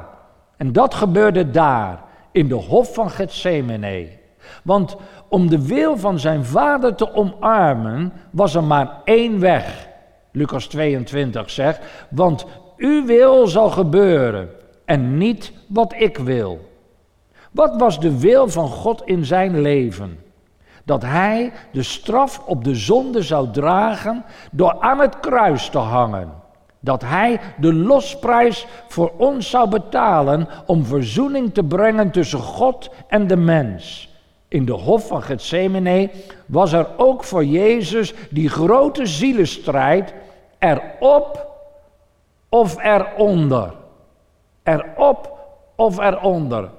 En 0.56 0.72
dat 0.72 0.94
gebeurde 0.94 1.50
daar, 1.50 2.02
in 2.30 2.48
de 2.48 2.54
hof 2.54 2.94
van 2.94 3.10
Gethsemane. 3.10 4.08
Want 4.64 4.96
om 5.28 5.48
de 5.48 5.66
wil 5.66 5.96
van 5.96 6.18
zijn 6.18 6.44
vader 6.44 6.94
te 6.94 7.14
omarmen, 7.14 8.12
was 8.30 8.54
er 8.54 8.64
maar 8.64 9.00
één 9.04 9.40
weg. 9.40 9.88
Lucas 10.32 10.66
22 10.66 11.50
zegt, 11.50 11.80
want 12.10 12.46
uw 12.76 13.04
wil 13.04 13.46
zal 13.46 13.70
gebeuren 13.70 14.48
en 14.84 15.18
niet 15.18 15.52
wat 15.68 15.94
ik 15.96 16.18
wil. 16.18 16.71
Wat 17.52 17.76
was 17.76 18.00
de 18.00 18.18
wil 18.18 18.48
van 18.48 18.68
God 18.68 19.02
in 19.04 19.24
zijn 19.24 19.60
leven? 19.60 20.18
Dat 20.84 21.02
hij 21.02 21.52
de 21.72 21.82
straf 21.82 22.42
op 22.46 22.64
de 22.64 22.74
zonde 22.74 23.22
zou 23.22 23.50
dragen 23.50 24.24
door 24.50 24.80
aan 24.80 24.98
het 24.98 25.20
kruis 25.20 25.68
te 25.68 25.78
hangen. 25.78 26.32
Dat 26.80 27.02
hij 27.02 27.40
de 27.58 27.74
losprijs 27.74 28.66
voor 28.88 29.12
ons 29.16 29.50
zou 29.50 29.68
betalen 29.68 30.48
om 30.66 30.84
verzoening 30.84 31.54
te 31.54 31.64
brengen 31.64 32.10
tussen 32.10 32.38
God 32.38 32.90
en 33.08 33.26
de 33.26 33.36
mens. 33.36 34.10
In 34.48 34.64
de 34.64 34.72
hof 34.72 35.06
van 35.06 35.22
Gethsemane 35.22 36.10
was 36.46 36.72
er 36.72 36.86
ook 36.96 37.24
voor 37.24 37.44
Jezus 37.44 38.14
die 38.30 38.48
grote 38.48 39.06
zielenstrijd 39.06 40.14
erop 40.58 41.46
of 42.48 42.82
eronder. 42.82 43.74
Erop 44.62 45.38
of 45.76 45.98
eronder. 45.98 46.70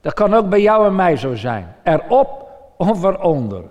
Dat 0.00 0.14
kan 0.14 0.34
ook 0.34 0.48
bij 0.48 0.60
jou 0.60 0.86
en 0.86 0.94
mij 0.94 1.16
zo 1.16 1.34
zijn. 1.34 1.74
Erop 1.84 2.48
of 2.76 3.02
eronder. 3.02 3.62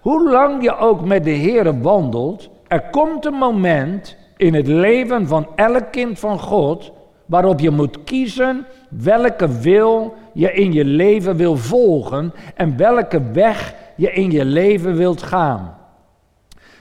Hoe 0.00 0.30
lang 0.30 0.62
je 0.62 0.76
ook 0.76 1.04
met 1.04 1.24
de 1.24 1.30
Heer 1.30 1.80
wandelt, 1.80 2.50
er 2.66 2.82
komt 2.90 3.24
een 3.24 3.34
moment 3.34 4.16
in 4.36 4.54
het 4.54 4.66
leven 4.66 5.26
van 5.26 5.46
elk 5.54 5.84
kind 5.90 6.18
van 6.18 6.38
God 6.38 6.92
waarop 7.26 7.60
je 7.60 7.70
moet 7.70 8.04
kiezen 8.04 8.66
welke 8.88 9.58
wil 9.60 10.14
je 10.32 10.52
in 10.52 10.72
je 10.72 10.84
leven 10.84 11.36
wil 11.36 11.56
volgen 11.56 12.34
en 12.54 12.76
welke 12.76 13.22
weg 13.32 13.74
je 13.96 14.12
in 14.12 14.30
je 14.30 14.44
leven 14.44 14.96
wilt 14.96 15.22
gaan. 15.22 15.76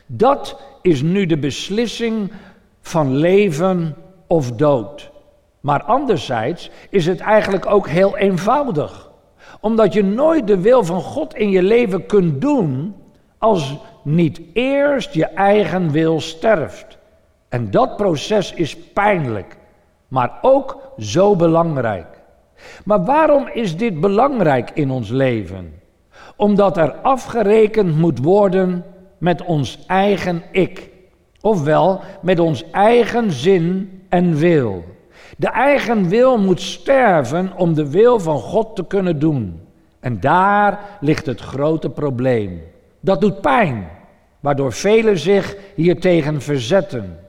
Dat 0.06 0.62
is 0.82 1.02
nu 1.02 1.26
de 1.26 1.38
beslissing 1.38 2.32
van 2.82 3.16
leven 3.16 3.96
of 4.28 4.52
dood. 4.52 5.12
Maar 5.68 5.84
anderzijds 5.84 6.70
is 6.90 7.06
het 7.06 7.20
eigenlijk 7.20 7.66
ook 7.66 7.88
heel 7.88 8.18
eenvoudig. 8.18 9.12
Omdat 9.60 9.94
je 9.94 10.04
nooit 10.04 10.48
de 10.48 10.62
wil 10.62 10.84
van 10.84 11.02
God 11.02 11.36
in 11.36 11.50
je 11.50 11.64
leven 11.64 12.06
kunt 12.06 12.42
doen 12.42 12.96
als 13.38 13.76
niet 14.04 14.42
eerst 14.54 15.14
je 15.14 15.26
eigen 15.26 15.92
wil 15.92 16.20
sterft. 16.20 16.98
En 17.50 17.72
dat 17.72 17.96
proces 17.96 18.54
is 18.54 18.78
pijnlijk, 18.78 19.58
maar 20.08 20.38
ook 20.42 20.78
zo 20.98 21.36
belangrijk. 21.36 22.22
Maar 22.86 23.06
waarom 23.06 23.50
is 23.54 23.78
dit 23.78 24.00
belangrijk 24.00 24.72
in 24.74 24.92
ons 24.92 25.10
leven? 25.10 25.74
Omdat 26.36 26.78
er 26.78 26.92
afgerekend 26.92 27.98
moet 27.98 28.20
worden 28.20 28.86
met 29.18 29.42
ons 29.42 29.86
eigen 29.88 30.44
ik, 30.52 30.90
ofwel 31.42 32.02
met 32.22 32.40
ons 32.40 32.70
eigen 32.72 33.32
zin 33.32 34.02
en 34.10 34.36
wil. 34.36 34.96
De 35.40 35.48
eigen 35.48 36.10
wil 36.10 36.38
moet 36.38 36.62
sterven 36.62 37.52
om 37.56 37.74
de 37.74 37.90
wil 37.90 38.20
van 38.20 38.40
God 38.40 38.76
te 38.76 38.86
kunnen 38.86 39.20
doen. 39.20 39.62
En 40.00 40.20
daar 40.20 40.80
ligt 41.00 41.26
het 41.26 41.42
grote 41.42 41.90
probleem. 41.90 42.62
Dat 43.00 43.22
doet 43.22 43.42
pijn, 43.42 43.88
waardoor 44.40 44.74
velen 44.74 45.18
zich 45.18 45.56
hiertegen 45.76 46.42
verzetten. 46.42 47.20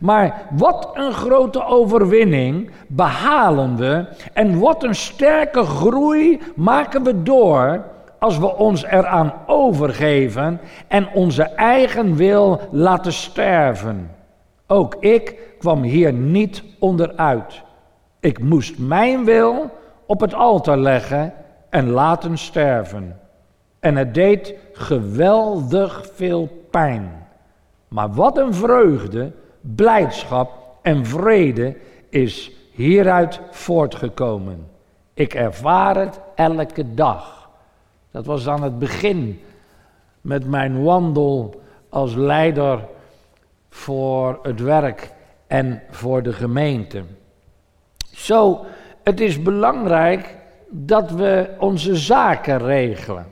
Maar 0.00 0.42
wat 0.50 0.90
een 0.94 1.12
grote 1.12 1.64
overwinning 1.64 2.70
behalen 2.88 3.76
we 3.76 4.06
en 4.32 4.58
wat 4.58 4.82
een 4.82 4.94
sterke 4.94 5.64
groei 5.64 6.40
maken 6.56 7.02
we 7.02 7.22
door 7.22 7.84
als 8.18 8.38
we 8.38 8.56
ons 8.56 8.84
eraan 8.84 9.32
overgeven 9.46 10.60
en 10.88 11.08
onze 11.12 11.42
eigen 11.42 12.16
wil 12.16 12.60
laten 12.70 13.12
sterven. 13.12 14.10
Ook 14.66 14.94
ik 14.94 15.38
kwam 15.58 15.82
hier 15.82 16.12
niet 16.12 16.62
onderuit. 16.78 17.62
Ik 18.20 18.38
moest 18.38 18.78
mijn 18.78 19.24
wil 19.24 19.70
op 20.06 20.20
het 20.20 20.34
altaar 20.34 20.78
leggen 20.78 21.32
en 21.70 21.90
laten 21.90 22.38
sterven. 22.38 23.20
En 23.80 23.96
het 23.96 24.14
deed 24.14 24.54
geweldig 24.72 26.06
veel 26.14 26.64
pijn. 26.70 27.26
Maar 27.88 28.12
wat 28.12 28.38
een 28.38 28.54
vreugde, 28.54 29.32
blijdschap 29.60 30.52
en 30.82 31.06
vrede 31.06 31.76
is 32.08 32.52
hieruit 32.72 33.40
voortgekomen. 33.50 34.66
Ik 35.14 35.34
ervaar 35.34 35.96
het 35.96 36.20
elke 36.34 36.94
dag. 36.94 37.48
Dat 38.10 38.26
was 38.26 38.48
aan 38.48 38.62
het 38.62 38.78
begin 38.78 39.40
met 40.20 40.46
mijn 40.46 40.82
wandel 40.82 41.60
als 41.88 42.14
leider 42.14 42.78
voor 43.74 44.38
het 44.42 44.60
werk 44.60 45.12
en 45.46 45.82
voor 45.90 46.22
de 46.22 46.32
gemeente. 46.32 47.02
Zo, 48.12 48.64
het 49.02 49.20
is 49.20 49.42
belangrijk 49.42 50.36
dat 50.70 51.10
we 51.10 51.48
onze 51.58 51.96
zaken 51.96 52.58
regelen. 52.58 53.26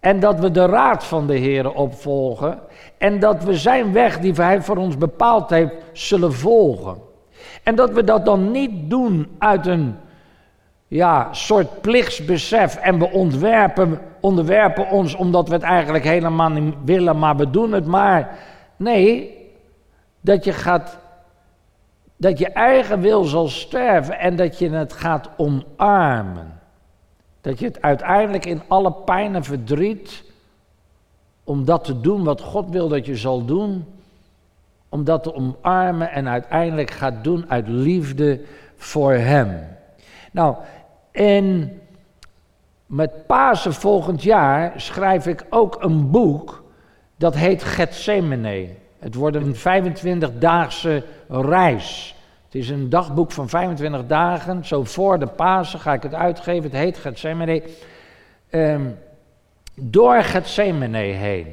En 0.00 0.20
dat 0.20 0.40
we 0.40 0.50
de 0.50 0.66
raad 0.66 1.04
van 1.04 1.26
de 1.26 1.36
Heer 1.36 1.72
opvolgen. 1.72 2.58
En 2.98 3.18
dat 3.18 3.44
we 3.44 3.56
zijn 3.56 3.92
weg 3.92 4.18
die 4.18 4.32
Hij 4.32 4.62
voor 4.62 4.76
ons 4.76 4.96
bepaald 4.96 5.50
heeft, 5.50 5.74
zullen 5.92 6.32
volgen. 6.32 6.96
En 7.62 7.74
dat 7.74 7.90
we 7.90 8.04
dat 8.04 8.24
dan 8.24 8.50
niet 8.50 8.90
doen 8.90 9.36
uit 9.38 9.66
een 9.66 9.96
ja, 10.86 11.28
soort 11.32 11.80
plichtsbesef. 11.80 12.76
En 12.76 12.98
we 12.98 13.10
ontwerpen, 13.10 14.00
onderwerpen 14.20 14.90
ons 14.90 15.14
omdat 15.14 15.48
we 15.48 15.54
het 15.54 15.62
eigenlijk 15.62 16.04
helemaal 16.04 16.50
niet 16.50 16.74
willen, 16.84 17.18
maar 17.18 17.36
we 17.36 17.50
doen 17.50 17.72
het 17.72 17.86
maar. 17.86 18.38
Nee, 18.76 19.35
dat 20.26 20.44
je 20.44 20.52
gaat 20.52 20.98
dat 22.16 22.38
je 22.38 22.48
eigen 22.48 23.00
wil 23.00 23.24
zal 23.24 23.48
sterven 23.48 24.18
en 24.18 24.36
dat 24.36 24.58
je 24.58 24.70
het 24.70 24.92
gaat 24.92 25.28
omarmen. 25.36 26.60
Dat 27.40 27.58
je 27.58 27.64
het 27.64 27.82
uiteindelijk 27.82 28.46
in 28.46 28.62
alle 28.68 28.92
pijn 28.92 29.34
en 29.34 29.44
verdriet, 29.44 30.24
om 31.44 31.64
dat 31.64 31.84
te 31.84 32.00
doen 32.00 32.24
wat 32.24 32.40
God 32.40 32.70
wil 32.70 32.88
dat 32.88 33.06
je 33.06 33.16
zal 33.16 33.44
doen, 33.44 33.84
om 34.88 35.04
dat 35.04 35.22
te 35.22 35.34
omarmen 35.34 36.10
en 36.10 36.28
uiteindelijk 36.28 36.90
gaat 36.90 37.24
doen 37.24 37.44
uit 37.48 37.68
liefde 37.68 38.40
voor 38.76 39.12
Hem. 39.12 39.68
Nou, 40.32 40.56
en 41.12 41.78
met 42.86 43.26
Pasen 43.26 43.74
volgend 43.74 44.22
jaar 44.22 44.72
schrijf 44.80 45.26
ik 45.26 45.46
ook 45.50 45.82
een 45.82 46.10
boek 46.10 46.64
dat 47.16 47.34
heet 47.34 47.62
Gethsemane. 47.62 48.84
Het 48.98 49.14
wordt 49.14 49.36
een 49.36 49.54
25-daagse 49.54 51.04
reis. 51.28 52.14
Het 52.44 52.54
is 52.54 52.68
een 52.68 52.88
dagboek 52.88 53.32
van 53.32 53.48
25 53.48 54.06
dagen. 54.06 54.64
Zo 54.64 54.84
voor 54.84 55.18
de 55.18 55.26
Pasen 55.26 55.80
ga 55.80 55.92
ik 55.92 56.02
het 56.02 56.14
uitgeven. 56.14 56.62
Het 56.62 56.72
heet 56.72 56.98
Gethsemane. 56.98 57.62
Um, 58.50 58.98
door 59.74 60.22
Gethsemane 60.22 60.98
heen. 60.98 61.46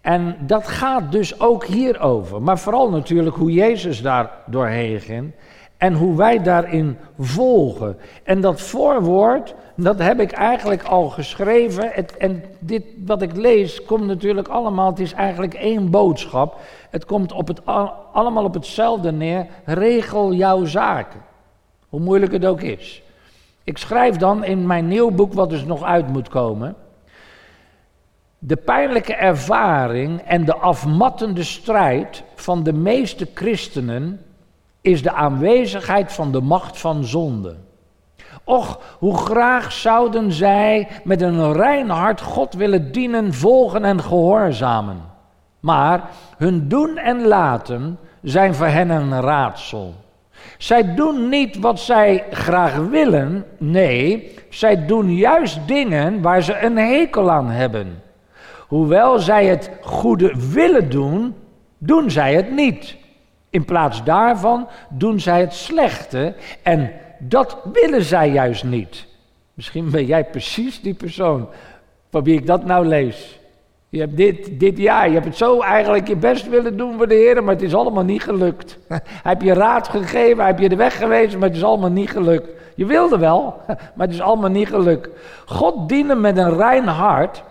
En 0.00 0.36
dat 0.40 0.68
gaat 0.68 1.12
dus 1.12 1.40
ook 1.40 1.64
hierover. 1.64 2.42
Maar 2.42 2.58
vooral 2.58 2.90
natuurlijk 2.90 3.36
hoe 3.36 3.52
Jezus 3.52 4.02
daar 4.02 4.30
doorheen 4.46 5.00
ging. 5.00 5.32
En 5.76 5.94
hoe 5.94 6.16
wij 6.16 6.42
daarin 6.42 6.98
volgen. 7.18 7.96
En 8.22 8.40
dat 8.40 8.60
voorwoord, 8.60 9.54
dat 9.74 9.98
heb 9.98 10.20
ik 10.20 10.32
eigenlijk 10.32 10.82
al 10.82 11.08
geschreven. 11.08 11.90
Het, 11.92 12.16
en 12.16 12.44
dit 12.58 12.84
wat 13.06 13.22
ik 13.22 13.36
lees, 13.36 13.84
komt 13.84 14.06
natuurlijk 14.06 14.48
allemaal, 14.48 14.90
het 14.90 14.98
is 14.98 15.12
eigenlijk 15.12 15.54
één 15.54 15.90
boodschap. 15.90 16.60
Het 16.90 17.04
komt 17.04 17.32
op 17.32 17.48
het, 17.48 17.66
allemaal 18.12 18.44
op 18.44 18.54
hetzelfde 18.54 19.12
neer. 19.12 19.46
Regel 19.64 20.32
jouw 20.32 20.64
zaken. 20.64 21.20
Hoe 21.88 22.00
moeilijk 22.00 22.32
het 22.32 22.46
ook 22.46 22.60
is. 22.60 23.02
Ik 23.64 23.78
schrijf 23.78 24.16
dan 24.16 24.44
in 24.44 24.66
mijn 24.66 24.88
nieuw 24.88 25.10
boek, 25.10 25.32
wat 25.32 25.50
dus 25.50 25.64
nog 25.64 25.82
uit 25.82 26.08
moet 26.08 26.28
komen. 26.28 26.74
De 28.38 28.56
pijnlijke 28.56 29.14
ervaring 29.14 30.20
en 30.20 30.44
de 30.44 30.56
afmattende 30.56 31.42
strijd 31.42 32.22
van 32.34 32.62
de 32.62 32.72
meeste 32.72 33.28
christenen 33.34 34.25
is 34.86 35.02
de 35.02 35.12
aanwezigheid 35.12 36.12
van 36.12 36.32
de 36.32 36.40
macht 36.40 36.78
van 36.78 37.04
zonde. 37.04 37.56
Och, 38.44 38.80
hoe 38.98 39.16
graag 39.16 39.72
zouden 39.72 40.32
zij 40.32 40.88
met 41.04 41.22
een 41.22 41.52
rein 41.52 41.90
hart 41.90 42.20
God 42.20 42.54
willen 42.54 42.92
dienen, 42.92 43.34
volgen 43.34 43.84
en 43.84 44.02
gehoorzamen. 44.02 45.00
Maar 45.60 46.10
hun 46.36 46.68
doen 46.68 46.96
en 46.96 47.26
laten 47.26 47.98
zijn 48.22 48.54
voor 48.54 48.66
hen 48.66 48.90
een 48.90 49.20
raadsel. 49.20 49.94
Zij 50.58 50.94
doen 50.94 51.28
niet 51.28 51.58
wat 51.58 51.80
zij 51.80 52.24
graag 52.30 52.76
willen, 52.76 53.44
nee, 53.58 54.34
zij 54.50 54.86
doen 54.86 55.14
juist 55.14 55.58
dingen 55.66 56.22
waar 56.22 56.42
ze 56.42 56.58
een 56.58 56.76
hekel 56.76 57.30
aan 57.30 57.50
hebben. 57.50 58.02
Hoewel 58.68 59.18
zij 59.18 59.46
het 59.46 59.70
goede 59.82 60.34
willen 60.52 60.90
doen, 60.90 61.34
doen 61.78 62.10
zij 62.10 62.34
het 62.34 62.50
niet. 62.50 62.96
In 63.50 63.64
plaats 63.64 64.04
daarvan 64.04 64.68
doen 64.88 65.20
zij 65.20 65.40
het 65.40 65.54
slechte 65.54 66.34
en 66.62 66.92
dat 67.18 67.58
willen 67.72 68.02
zij 68.02 68.30
juist 68.30 68.64
niet. 68.64 69.06
Misschien 69.54 69.90
ben 69.90 70.06
jij 70.06 70.24
precies 70.24 70.80
die 70.80 70.94
persoon 70.94 71.48
van 72.10 72.22
wie 72.22 72.38
ik 72.38 72.46
dat 72.46 72.64
nou 72.64 72.86
lees. 72.86 73.38
Je 73.88 74.00
hebt 74.00 74.16
dit, 74.16 74.60
dit 74.60 74.78
jaar, 74.78 75.06
je 75.06 75.14
hebt 75.14 75.24
het 75.24 75.36
zo 75.36 75.60
eigenlijk 75.60 76.08
je 76.08 76.16
best 76.16 76.48
willen 76.48 76.76
doen 76.76 76.96
voor 76.96 77.08
de 77.08 77.14
Heer, 77.14 77.44
maar 77.44 77.54
het 77.54 77.62
is 77.62 77.74
allemaal 77.74 78.04
niet 78.04 78.22
gelukt. 78.22 78.78
Hij 78.88 79.00
heb 79.22 79.42
je 79.42 79.52
raad 79.52 79.88
gegeven, 79.88 80.36
hij 80.36 80.46
heb 80.46 80.58
je 80.58 80.68
de 80.68 80.76
weg 80.76 80.96
gewezen, 80.96 81.38
maar 81.38 81.48
het 81.48 81.56
is 81.56 81.64
allemaal 81.64 81.90
niet 81.90 82.10
gelukt. 82.10 82.48
Je 82.74 82.86
wilde 82.86 83.18
wel, 83.18 83.60
maar 83.94 84.06
het 84.06 84.14
is 84.14 84.20
allemaal 84.20 84.50
niet 84.50 84.68
gelukt. 84.68 85.08
God 85.46 85.88
dienen 85.88 86.20
met 86.20 86.36
een 86.36 86.56
rein 86.56 86.86
hart 86.86 87.42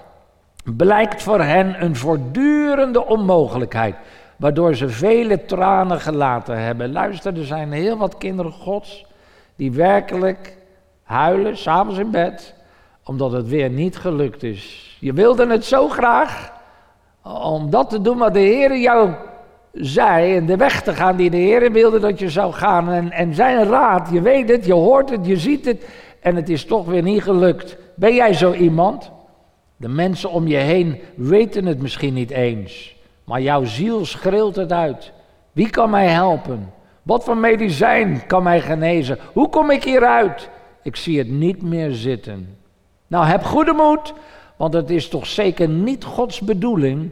blijkt 0.63 1.23
voor 1.23 1.41
hen 1.41 1.83
een 1.83 1.95
voortdurende 1.95 3.05
onmogelijkheid 3.05 3.95
waardoor 4.37 4.75
ze 4.75 4.89
vele 4.89 5.45
tranen 5.45 5.99
gelaten 5.99 6.57
hebben. 6.57 6.91
Luister, 6.91 7.37
er 7.37 7.45
zijn 7.45 7.71
heel 7.71 7.97
wat 7.97 8.17
kinderen 8.17 8.51
Gods 8.51 9.05
die 9.55 9.71
werkelijk 9.71 10.57
huilen, 11.03 11.57
s'avonds 11.57 11.99
in 11.99 12.11
bed, 12.11 12.55
omdat 13.03 13.31
het 13.31 13.47
weer 13.47 13.69
niet 13.69 13.97
gelukt 13.97 14.43
is. 14.43 14.97
Je 14.99 15.13
wilde 15.13 15.47
het 15.47 15.65
zo 15.65 15.89
graag 15.89 16.53
om 17.21 17.69
dat 17.69 17.89
te 17.89 18.01
doen 18.01 18.17
wat 18.17 18.33
de 18.33 18.39
Heer 18.39 18.77
jou 18.77 19.09
zei 19.73 20.35
en 20.35 20.45
de 20.45 20.57
weg 20.57 20.81
te 20.81 20.93
gaan 20.93 21.15
die 21.15 21.29
de 21.29 21.37
Heer 21.37 21.71
wilde 21.71 21.99
dat 21.99 22.19
je 22.19 22.29
zou 22.29 22.53
gaan. 22.53 22.89
En, 22.89 23.11
en 23.11 23.33
zijn 23.33 23.63
raad, 23.63 24.09
je 24.11 24.21
weet 24.21 24.49
het, 24.49 24.65
je 24.65 24.73
hoort 24.73 25.09
het, 25.09 25.25
je 25.25 25.37
ziet 25.37 25.65
het 25.65 25.87
en 26.19 26.35
het 26.35 26.49
is 26.49 26.65
toch 26.65 26.85
weer 26.85 27.01
niet 27.01 27.23
gelukt. 27.23 27.77
Ben 27.95 28.15
jij 28.15 28.33
zo 28.33 28.53
iemand? 28.53 29.11
De 29.77 29.87
mensen 29.87 30.29
om 30.29 30.47
je 30.47 30.57
heen 30.57 31.01
weten 31.15 31.65
het 31.65 31.81
misschien 31.81 32.13
niet 32.13 32.31
eens. 32.31 32.94
Maar 33.25 33.41
jouw 33.41 33.63
ziel 33.63 34.05
schreeuwt 34.05 34.55
het 34.55 34.71
uit. 34.71 35.11
Wie 35.51 35.69
kan 35.69 35.89
mij 35.89 36.07
helpen? 36.07 36.73
Wat 37.03 37.23
voor 37.23 37.37
medicijn 37.37 38.25
kan 38.27 38.43
mij 38.43 38.61
genezen? 38.61 39.17
Hoe 39.33 39.49
kom 39.49 39.71
ik 39.71 39.83
hieruit? 39.83 40.49
Ik 40.83 40.95
zie 40.95 41.17
het 41.17 41.29
niet 41.29 41.61
meer 41.61 41.91
zitten. 41.91 42.57
Nou, 43.07 43.25
heb 43.25 43.43
goede 43.43 43.73
moed, 43.73 44.13
want 44.55 44.73
het 44.73 44.89
is 44.89 45.09
toch 45.09 45.25
zeker 45.25 45.69
niet 45.69 46.03
Gods 46.03 46.39
bedoeling 46.39 47.11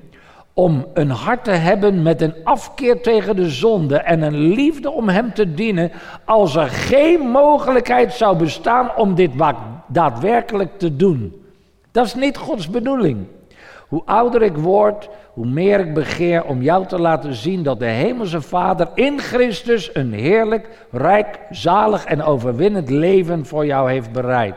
om 0.53 0.85
een 0.93 1.09
hart 1.09 1.43
te 1.43 1.51
hebben 1.51 2.01
met 2.01 2.21
een 2.21 2.33
afkeer 2.43 3.01
tegen 3.01 3.35
de 3.35 3.49
zonde 3.49 3.97
en 3.97 4.21
een 4.21 4.37
liefde 4.37 4.91
om 4.91 5.09
Hem 5.09 5.33
te 5.33 5.53
dienen, 5.53 5.91
als 6.25 6.55
er 6.55 6.67
geen 6.67 7.19
mogelijkheid 7.19 8.13
zou 8.13 8.37
bestaan 8.37 8.95
om 8.95 9.15
dit 9.15 9.31
daadwerkelijk 9.87 10.79
te 10.79 10.95
doen. 10.95 11.45
Dat 11.91 12.05
is 12.05 12.15
niet 12.15 12.37
Gods 12.37 12.69
bedoeling. 12.69 13.25
Hoe 13.93 14.05
ouder 14.05 14.41
ik 14.41 14.57
word, 14.57 15.09
hoe 15.33 15.45
meer 15.45 15.79
ik 15.79 15.93
begeer 15.93 16.43
om 16.45 16.61
jou 16.61 16.85
te 16.85 16.99
laten 16.99 17.33
zien 17.33 17.63
dat 17.63 17.79
de 17.79 17.85
Hemelse 17.85 18.41
Vader 18.41 18.87
in 18.93 19.19
Christus 19.19 19.95
een 19.95 20.13
heerlijk, 20.13 20.69
rijk, 20.91 21.39
zalig 21.49 22.05
en 22.05 22.23
overwinnend 22.23 22.89
leven 22.89 23.45
voor 23.45 23.65
jou 23.65 23.91
heeft 23.91 24.11
bereid. 24.11 24.55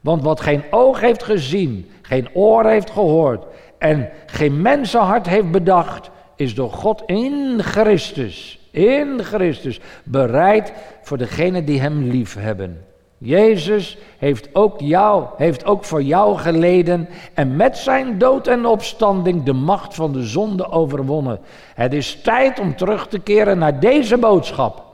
Want 0.00 0.22
wat 0.22 0.40
geen 0.40 0.62
oog 0.70 1.00
heeft 1.00 1.22
gezien, 1.22 1.90
geen 2.02 2.28
oor 2.34 2.66
heeft 2.66 2.90
gehoord 2.90 3.44
en 3.78 4.08
geen 4.26 4.62
mensenhart 4.62 5.26
heeft 5.26 5.50
bedacht, 5.50 6.10
is 6.36 6.54
door 6.54 6.70
God 6.70 7.02
in 7.06 7.62
Christus, 7.62 8.68
in 8.70 9.22
Christus, 9.22 9.80
bereid 10.04 10.72
voor 11.02 11.18
degenen 11.18 11.64
die 11.64 11.80
Hem 11.80 12.02
lief 12.02 12.34
hebben. 12.38 12.87
Jezus 13.18 13.98
heeft 14.18 14.54
ook, 14.54 14.80
jou, 14.80 15.26
heeft 15.36 15.64
ook 15.64 15.84
voor 15.84 16.02
jou 16.02 16.38
geleden 16.38 17.08
en 17.34 17.56
met 17.56 17.76
zijn 17.76 18.18
dood 18.18 18.46
en 18.46 18.66
opstanding 18.66 19.42
de 19.42 19.52
macht 19.52 19.94
van 19.94 20.12
de 20.12 20.22
zonde 20.22 20.70
overwonnen. 20.70 21.40
Het 21.74 21.92
is 21.92 22.20
tijd 22.20 22.60
om 22.60 22.76
terug 22.76 23.08
te 23.08 23.18
keren 23.18 23.58
naar 23.58 23.80
deze 23.80 24.18
boodschap. 24.18 24.84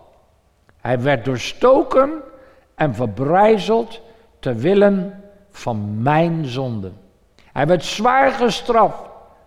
Hij 0.80 1.00
werd 1.00 1.24
doorstoken 1.24 2.12
en 2.74 2.94
verbrijzeld 2.94 4.00
ter 4.38 4.56
willen 4.56 5.22
van 5.50 6.02
mijn 6.02 6.46
zonde. 6.46 6.90
Hij 7.52 7.66
werd 7.66 7.84
zwaar 7.84 8.30
gestraft, 8.30 9.02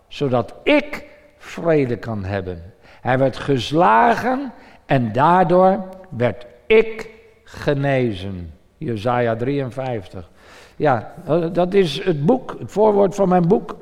zodat 0.07 0.53
ik 0.63 1.05
vrede 1.37 1.97
kan 1.97 2.23
hebben. 2.23 2.73
Hij 3.01 3.17
werd 3.17 3.37
geslagen 3.37 4.53
en 4.85 5.11
daardoor 5.11 5.83
werd 6.09 6.45
ik 6.65 7.09
genezen. 7.43 8.56
Jezaja 8.77 9.35
53. 9.35 10.29
Ja, 10.75 11.13
eh, 11.25 11.45
dat 11.51 11.73
is 11.73 12.03
het 12.03 12.25
boek, 12.25 12.55
het 12.59 12.71
voorwoord 12.71 13.15
van 13.15 13.29
mijn 13.29 13.47
boek. 13.47 13.75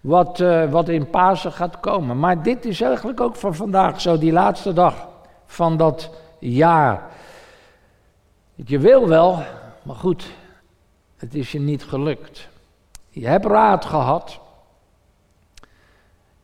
Wat, 0.00 0.40
uh, 0.40 0.70
wat 0.70 0.88
in 0.88 1.10
Pasen 1.10 1.52
gaat 1.52 1.80
komen. 1.80 2.18
Maar 2.18 2.42
dit 2.42 2.64
is 2.64 2.80
eigenlijk 2.80 3.20
ook 3.20 3.36
van 3.36 3.54
vandaag 3.54 4.00
zo, 4.00 4.18
die 4.18 4.32
laatste 4.32 4.72
dag 4.72 5.08
van 5.46 5.76
dat 5.76 6.10
jaar. 6.38 7.10
Je 8.54 8.78
wil 8.78 9.08
wel, 9.08 9.42
maar 9.82 9.96
goed, 9.96 10.34
het 11.16 11.34
is 11.34 11.52
je 11.52 11.60
niet 11.60 11.84
gelukt. 11.84 12.48
Je 13.08 13.26
hebt 13.26 13.44
raad 13.44 13.84
gehad. 13.84 14.40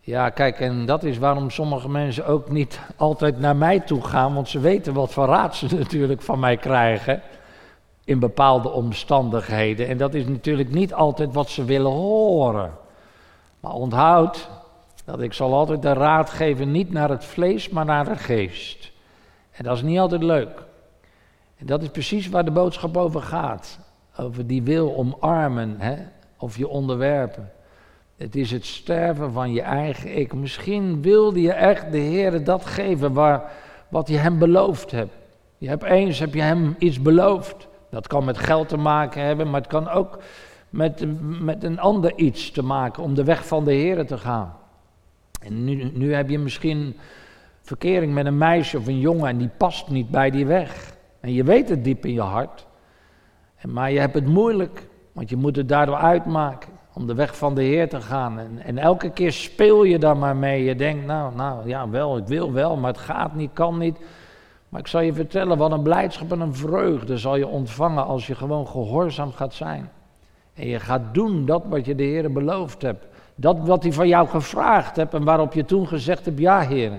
Ja, 0.07 0.31
kijk, 0.31 0.61
en 0.61 0.87
dat 0.87 1.05
is 1.05 1.19
waarom 1.19 1.51
sommige 1.51 1.89
mensen 1.89 2.27
ook 2.27 2.51
niet 2.51 2.81
altijd 2.97 3.39
naar 3.39 3.57
mij 3.57 3.81
toe 3.81 4.03
gaan, 4.03 4.35
want 4.35 4.49
ze 4.49 4.61
weten 4.61 4.95
wat 4.95 5.13
voor 5.13 5.27
raad 5.27 5.57
ze 5.57 5.77
natuurlijk 5.79 6.23
van 6.23 6.39
mij 6.39 6.57
krijgen 6.57 7.23
in 8.05 8.19
bepaalde 8.19 8.71
omstandigheden. 8.71 9.89
En 9.89 9.97
dat 9.97 10.15
is 10.15 10.27
natuurlijk 10.27 10.71
niet 10.71 10.95
altijd 10.95 11.33
wat 11.33 11.49
ze 11.49 11.65
willen 11.65 11.91
horen. 11.91 12.73
Maar 13.61 13.73
onthoud 13.73 14.49
dat 15.05 15.21
ik 15.21 15.33
zal 15.33 15.55
altijd 15.55 15.83
de 15.83 15.93
raad 15.93 16.31
geven, 16.31 16.71
niet 16.71 16.93
naar 16.93 17.09
het 17.09 17.25
vlees, 17.25 17.69
maar 17.69 17.85
naar 17.85 18.05
de 18.05 18.17
geest. 18.17 18.93
En 19.51 19.65
dat 19.65 19.77
is 19.77 19.83
niet 19.83 19.99
altijd 19.99 20.23
leuk. 20.23 20.65
En 21.57 21.67
dat 21.67 21.83
is 21.83 21.89
precies 21.89 22.29
waar 22.29 22.45
de 22.45 22.51
boodschap 22.51 22.97
over 22.97 23.23
gaat. 23.23 23.79
Over 24.17 24.47
die 24.47 24.63
wil 24.63 24.97
omarmen, 24.97 25.81
hè? 25.81 25.97
of 26.37 26.57
je 26.57 26.69
onderwerpen. 26.69 27.51
Het 28.17 28.37
is 28.37 28.51
het 28.51 28.65
sterven 28.65 29.33
van 29.33 29.53
je 29.53 29.63
eigen 29.63 30.19
ik. 30.19 30.35
Misschien 30.35 31.03
wilde 31.03 31.41
je 31.41 31.53
echt 31.53 31.93
de 31.93 31.99
Heer 31.99 32.45
dat 32.45 32.67
geven 32.67 33.13
waar, 33.13 33.53
wat 33.89 34.09
je 34.09 34.17
hem 34.17 34.39
beloofd 34.39 34.91
hebt. 34.91 35.15
Je 35.59 35.69
hebt 35.69 35.83
eens 35.83 36.19
heb 36.19 36.35
je 36.35 36.43
hem 36.43 36.75
iets 36.79 37.03
beloofd. 37.03 37.69
Dat 37.91 38.07
kan 38.07 38.25
met 38.25 38.39
geld 38.39 38.69
te 38.69 38.77
maken 38.77 39.23
hebben, 39.23 39.51
maar 39.51 39.61
het 39.61 39.71
kan 39.71 39.89
ook 39.89 40.19
met, 40.71 41.05
met 41.41 41.65
een 41.65 41.79
ander 41.79 42.13
iets 42.17 42.51
te 42.51 42.63
maken 42.63 43.03
om 43.03 43.15
de 43.15 43.25
weg 43.25 43.47
van 43.47 43.65
de 43.65 43.73
Heer 43.73 44.07
te 44.07 44.19
gaan. 44.19 44.57
En 45.41 45.65
nu, 45.65 45.91
nu 45.95 46.15
heb 46.15 46.31
je 46.31 46.39
misschien 46.39 46.97
verkering 47.63 48.15
met 48.15 48.27
een 48.27 48.39
meisje 48.39 48.79
of 48.79 48.87
een 48.87 49.01
jongen 49.01 49.29
en 49.29 49.39
die 49.39 49.51
past 49.57 49.89
niet 49.89 50.11
bij 50.11 50.31
die 50.31 50.47
weg. 50.47 50.95
En 51.21 51.33
je 51.33 51.45
weet 51.45 51.69
het 51.69 51.85
diep 51.85 52.07
in 52.07 52.13
je 52.13 52.21
hart. 52.21 52.67
Maar 53.63 53.93
je 53.93 53.99
hebt 53.99 54.15
het 54.15 54.27
moeilijk, 54.27 54.89
want 55.13 55.31
je 55.31 55.37
moet 55.37 55.57
het 55.57 55.69
daardoor 55.69 55.97
uitmaken 55.97 56.76
om 56.97 57.07
de 57.07 57.15
weg 57.15 57.37
van 57.37 57.55
de 57.55 57.63
Heer 57.63 57.89
te 57.89 58.01
gaan. 58.01 58.39
En, 58.39 58.61
en, 58.65 58.79
elke 58.79 59.11
keer 59.11 59.33
speel 59.33 59.85
je 59.85 59.99
daar 59.99 60.17
maar 60.17 60.37
mee. 60.37 60.65
Je 60.65 60.77
denkt, 60.77 61.07
nou, 61.07 61.35
nou 61.35 61.69
ja, 61.69 61.89
wel, 61.89 62.17
ik 62.17 62.27
wil 62.27 62.53
wel, 62.53 62.77
maar 62.77 62.93
het 62.93 63.01
gaat 63.01 63.35
niet, 63.35 63.51
kan 63.53 63.79
niet. 63.79 63.99
Maar 64.69 64.81
ik 64.81 64.87
zal 64.87 65.01
je 65.01 65.13
vertellen, 65.13 65.59
wat 65.59 65.73
een 65.73 65.83
blijdschap 65.83 66.33
en 66.33 66.41
een 66.41 66.55
vreugde 66.55 67.19
zal 67.19 67.37
je 67.37 67.47
ontvangen 67.47 68.07
als 68.07 68.27
je 68.27 68.35
gewoon 68.35 68.67
gehoorzaam 68.67 69.33
gaat 69.33 69.55
zijn. 69.55 69.91
En 70.55 70.67
je 70.67 70.81
gaat 70.81 71.15
doen 71.15 71.47
dat 71.47 71.63
wat 71.69 71.87
je 71.87 71.95
de 71.95 72.03
Heer 72.03 72.33
beloofd 72.33 72.83
hebt. 72.83 73.07
Dat 73.35 73.57
wat 73.59 73.83
hij 73.83 73.93
van 73.93 74.09
jou 74.09 74.29
gevraagd 74.29 74.97
hebt 74.97 75.15
en 75.15 75.25
waarop 75.25 75.53
je 75.53 75.65
toen 75.65 75.89
gezegd 75.89 76.25
hebt, 76.25 76.39
ja 76.39 76.61
Heer, 76.61 76.93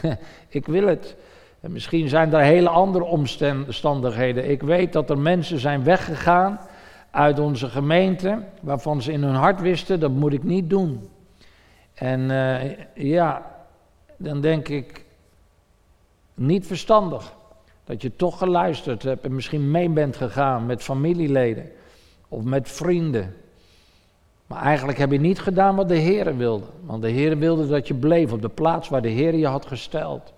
ik 0.48 0.66
wil 0.66 0.86
het. 0.86 1.16
En 1.60 1.72
misschien 1.72 2.08
zijn 2.08 2.34
er 2.34 2.40
hele 2.40 2.68
andere 2.68 3.04
omstandigheden. 3.04 4.50
Ik 4.50 4.62
weet 4.62 4.92
dat 4.92 5.10
er 5.10 5.18
mensen 5.18 5.58
zijn 5.58 5.84
weggegaan 5.84 6.60
uit 7.12 7.38
onze 7.38 7.68
gemeente, 7.68 8.42
waarvan 8.60 9.02
ze 9.02 9.12
in 9.12 9.22
hun 9.22 9.34
hart 9.34 9.60
wisten, 9.60 10.00
dat 10.00 10.10
moet 10.10 10.32
ik 10.32 10.42
niet 10.42 10.70
doen. 10.70 11.08
En 11.94 12.20
uh, 12.20 12.60
ja, 12.94 13.56
dan 14.16 14.40
denk 14.40 14.68
ik, 14.68 15.04
niet 16.34 16.66
verstandig. 16.66 17.32
Dat 17.84 18.02
je 18.02 18.16
toch 18.16 18.38
geluisterd 18.38 19.02
hebt 19.02 19.24
en 19.24 19.34
misschien 19.34 19.70
mee 19.70 19.88
bent 19.88 20.16
gegaan 20.16 20.66
met 20.66 20.82
familieleden 20.82 21.70
of 22.28 22.42
met 22.42 22.68
vrienden. 22.68 23.36
Maar 24.46 24.62
eigenlijk 24.62 24.98
heb 24.98 25.12
je 25.12 25.20
niet 25.20 25.40
gedaan 25.40 25.76
wat 25.76 25.88
de 25.88 25.96
Heer 25.96 26.36
wilde. 26.36 26.66
Want 26.84 27.02
de 27.02 27.10
Heer 27.10 27.38
wilde 27.38 27.68
dat 27.68 27.88
je 27.88 27.94
bleef 27.94 28.32
op 28.32 28.42
de 28.42 28.48
plaats 28.48 28.88
waar 28.88 29.02
de 29.02 29.08
Heer 29.08 29.34
je 29.34 29.46
had 29.46 29.66
gesteld. 29.66 30.32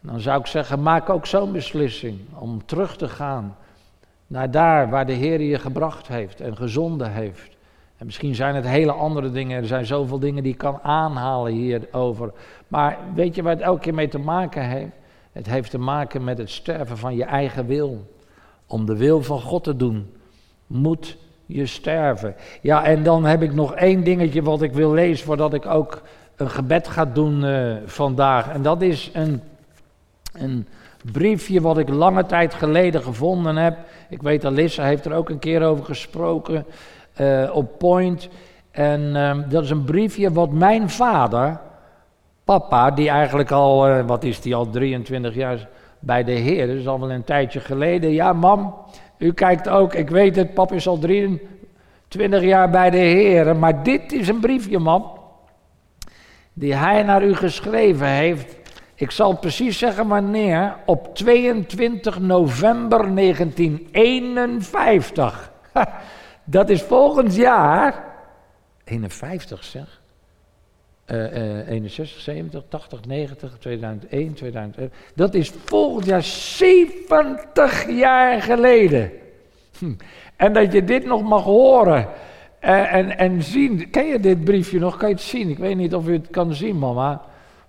En 0.00 0.08
dan 0.08 0.20
zou 0.20 0.40
ik 0.40 0.46
zeggen, 0.46 0.82
maak 0.82 1.08
ook 1.08 1.26
zo'n 1.26 1.52
beslissing 1.52 2.18
om 2.38 2.64
terug 2.66 2.96
te 2.96 3.08
gaan 3.08 3.56
naar 4.28 4.50
daar 4.50 4.90
waar 4.90 5.06
de 5.06 5.12
Heer 5.12 5.40
je 5.40 5.58
gebracht 5.58 6.08
heeft 6.08 6.40
en 6.40 6.56
gezonden 6.56 7.12
heeft. 7.12 7.56
En 7.96 8.06
misschien 8.06 8.34
zijn 8.34 8.54
het 8.54 8.66
hele 8.66 8.92
andere 8.92 9.30
dingen. 9.30 9.56
Er 9.60 9.66
zijn 9.66 9.86
zoveel 9.86 10.18
dingen 10.18 10.42
die 10.42 10.52
ik 10.52 10.58
kan 10.58 10.78
aanhalen 10.82 11.52
hierover. 11.52 12.32
Maar 12.68 12.98
weet 13.14 13.34
je 13.34 13.42
waar 13.42 13.52
het 13.52 13.62
elke 13.62 13.80
keer 13.80 13.94
mee 13.94 14.08
te 14.08 14.18
maken 14.18 14.68
heeft? 14.68 14.92
Het 15.32 15.46
heeft 15.46 15.70
te 15.70 15.78
maken 15.78 16.24
met 16.24 16.38
het 16.38 16.50
sterven 16.50 16.98
van 16.98 17.16
je 17.16 17.24
eigen 17.24 17.66
wil. 17.66 18.16
Om 18.66 18.86
de 18.86 18.96
wil 18.96 19.22
van 19.22 19.40
God 19.40 19.64
te 19.64 19.76
doen, 19.76 20.12
moet 20.66 21.16
je 21.46 21.66
sterven. 21.66 22.34
Ja, 22.60 22.84
en 22.84 23.02
dan 23.02 23.24
heb 23.24 23.42
ik 23.42 23.54
nog 23.54 23.74
één 23.74 24.04
dingetje 24.04 24.42
wat 24.42 24.62
ik 24.62 24.72
wil 24.72 24.92
lezen 24.92 25.26
voordat 25.26 25.54
ik 25.54 25.66
ook 25.66 26.02
een 26.36 26.50
gebed 26.50 26.88
ga 26.88 27.04
doen 27.04 27.44
uh, 27.44 27.76
vandaag. 27.84 28.48
En 28.48 28.62
dat 28.62 28.82
is 28.82 29.10
een, 29.12 29.42
een 30.32 30.66
briefje 31.12 31.60
wat 31.60 31.78
ik 31.78 31.88
lange 31.88 32.26
tijd 32.26 32.54
geleden 32.54 33.02
gevonden 33.02 33.56
heb. 33.56 33.78
Ik 34.08 34.22
weet 34.22 34.42
dat 34.42 34.52
Lissa 34.52 34.84
heeft 34.84 35.04
er 35.04 35.12
ook 35.12 35.28
een 35.28 35.38
keer 35.38 35.62
over 35.62 35.84
gesproken 35.84 36.64
uh, 37.20 37.50
op 37.52 37.78
Point. 37.78 38.28
En 38.70 39.00
uh, 39.00 39.36
dat 39.48 39.64
is 39.64 39.70
een 39.70 39.84
briefje 39.84 40.32
wat 40.32 40.50
mijn 40.50 40.90
vader, 40.90 41.60
papa, 42.44 42.90
die 42.90 43.08
eigenlijk 43.08 43.50
al, 43.50 43.88
uh, 43.88 44.06
wat 44.06 44.24
is 44.24 44.40
die 44.40 44.54
al 44.54 44.70
23 44.70 45.34
jaar 45.34 45.68
bij 45.98 46.24
de 46.24 46.32
Heer, 46.32 46.66
dat 46.66 46.76
is 46.76 46.86
al 46.86 47.00
wel 47.00 47.10
een 47.10 47.24
tijdje 47.24 47.60
geleden. 47.60 48.10
Ja, 48.10 48.32
mam, 48.32 48.74
u 49.18 49.32
kijkt 49.32 49.68
ook, 49.68 49.94
ik 49.94 50.10
weet 50.10 50.36
het, 50.36 50.54
papa 50.54 50.74
is 50.74 50.88
al 50.88 50.98
23 50.98 52.42
jaar 52.42 52.70
bij 52.70 52.90
de 52.90 52.96
Heer. 52.96 53.56
Maar 53.56 53.82
dit 53.82 54.12
is 54.12 54.28
een 54.28 54.40
briefje, 54.40 54.78
mam, 54.78 55.18
die 56.52 56.74
hij 56.74 57.02
naar 57.02 57.24
u 57.24 57.34
geschreven 57.34 58.06
heeft 58.06 58.57
ik 58.98 59.10
zal 59.10 59.36
precies 59.36 59.78
zeggen 59.78 60.08
wanneer, 60.08 60.76
op 60.86 61.14
22 61.14 62.20
november 62.20 63.14
1951. 63.14 65.52
Dat 66.44 66.68
is 66.68 66.82
volgend 66.82 67.34
jaar. 67.34 68.04
51 68.84 69.64
zeg. 69.64 70.00
Uh, 71.06 71.58
uh, 71.58 71.68
61, 71.68 72.20
70, 72.20 72.62
80, 72.68 73.04
90, 73.04 73.58
2001, 73.58 74.34
2001. 74.34 74.92
Dat 75.14 75.34
is 75.34 75.52
volgend 75.64 76.06
jaar 76.06 76.22
70 76.22 77.90
jaar 77.90 78.42
geleden. 78.42 79.12
Hm. 79.78 79.92
En 80.36 80.52
dat 80.52 80.72
je 80.72 80.84
dit 80.84 81.04
nog 81.04 81.22
mag 81.22 81.42
horen 81.42 82.08
uh, 82.64 82.94
en, 82.94 83.18
en 83.18 83.42
zien. 83.42 83.90
Ken 83.90 84.06
je 84.06 84.20
dit 84.20 84.44
briefje 84.44 84.78
nog? 84.78 84.96
Kan 84.96 85.08
je 85.08 85.14
het 85.14 85.24
zien? 85.24 85.48
Ik 85.48 85.58
weet 85.58 85.76
niet 85.76 85.94
of 85.94 86.08
u 86.08 86.12
het 86.12 86.30
kan 86.30 86.54
zien, 86.54 86.78
mama. 86.78 87.27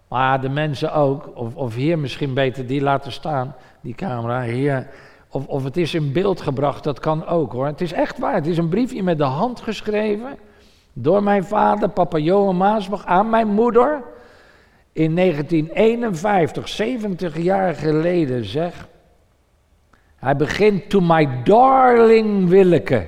Maar 0.10 0.42
de 0.42 0.50
mensen 0.50 0.94
ook, 0.94 1.32
of, 1.34 1.56
of 1.56 1.76
hier 1.76 2.00
misschien 2.00 2.34
beter 2.34 2.68
die 2.68 2.82
laten 2.82 3.12
staan, 3.12 3.56
die 3.82 3.96
camera 3.96 4.42
hier. 4.42 4.88
Of, 5.30 5.48
of 5.48 5.64
het 5.64 5.78
is 5.78 5.94
in 5.94 6.12
beeld 6.12 6.42
gebracht, 6.42 6.84
dat 6.84 7.00
kan 7.00 7.26
ook 7.26 7.52
hoor. 7.52 7.66
Het 7.66 7.82
is 7.82 7.92
echt 7.92 8.20
waar. 8.20 8.34
Het 8.34 8.48
is 8.48 8.58
een 8.58 8.70
briefje 8.70 9.04
met 9.04 9.18
de 9.18 9.24
hand 9.24 9.60
geschreven. 9.60 10.38
Door 10.94 11.24
mijn 11.24 11.44
vader, 11.44 11.90
papa 11.90 12.18
Johan 12.18 12.58
Maasbach, 12.58 13.06
aan 13.06 13.30
mijn 13.30 13.48
moeder. 13.48 14.04
In 14.92 15.16
1951, 15.16 16.68
70 16.68 17.38
jaar 17.38 17.76
geleden 17.76 18.46
zeg. 18.46 18.88
Hij 20.16 20.36
begint 20.36 20.90
to 20.90 21.02
my 21.02 21.44
darling 21.44 22.50
Willeke. 22.50 23.08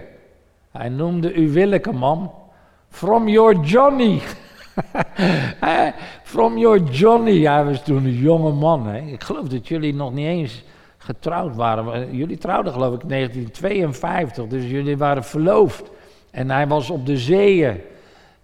Hij 0.72 0.90
noemde 0.90 1.34
u 1.34 1.52
Willeke, 1.52 1.92
mam. 1.92 2.32
From 2.90 3.28
your 3.28 3.60
Johnny. 3.60 4.22
From 6.24 6.58
your 6.58 6.84
Johnny. 6.84 7.46
Hij 7.46 7.66
was 7.66 7.84
toen 7.84 8.06
een 8.06 8.18
jonge 8.18 8.52
man. 8.52 8.88
Hè. 8.88 9.00
Ik 9.00 9.24
geloof 9.24 9.48
dat 9.48 9.68
jullie 9.68 9.94
nog 9.94 10.14
niet 10.14 10.28
eens 10.28 10.64
getrouwd 10.98 11.56
waren. 11.56 12.16
Jullie 12.16 12.38
trouwden 12.38 12.74
geloof 12.74 12.96
ik 12.96 13.02
in 13.02 13.08
1952, 13.08 14.48
dus 14.48 14.70
jullie 14.70 14.98
waren 14.98 15.24
verloofd. 15.24 15.92
En 16.32 16.50
hij 16.50 16.68
was 16.68 16.90
op 16.90 17.06
de 17.06 17.18
zeeën. 17.18 17.82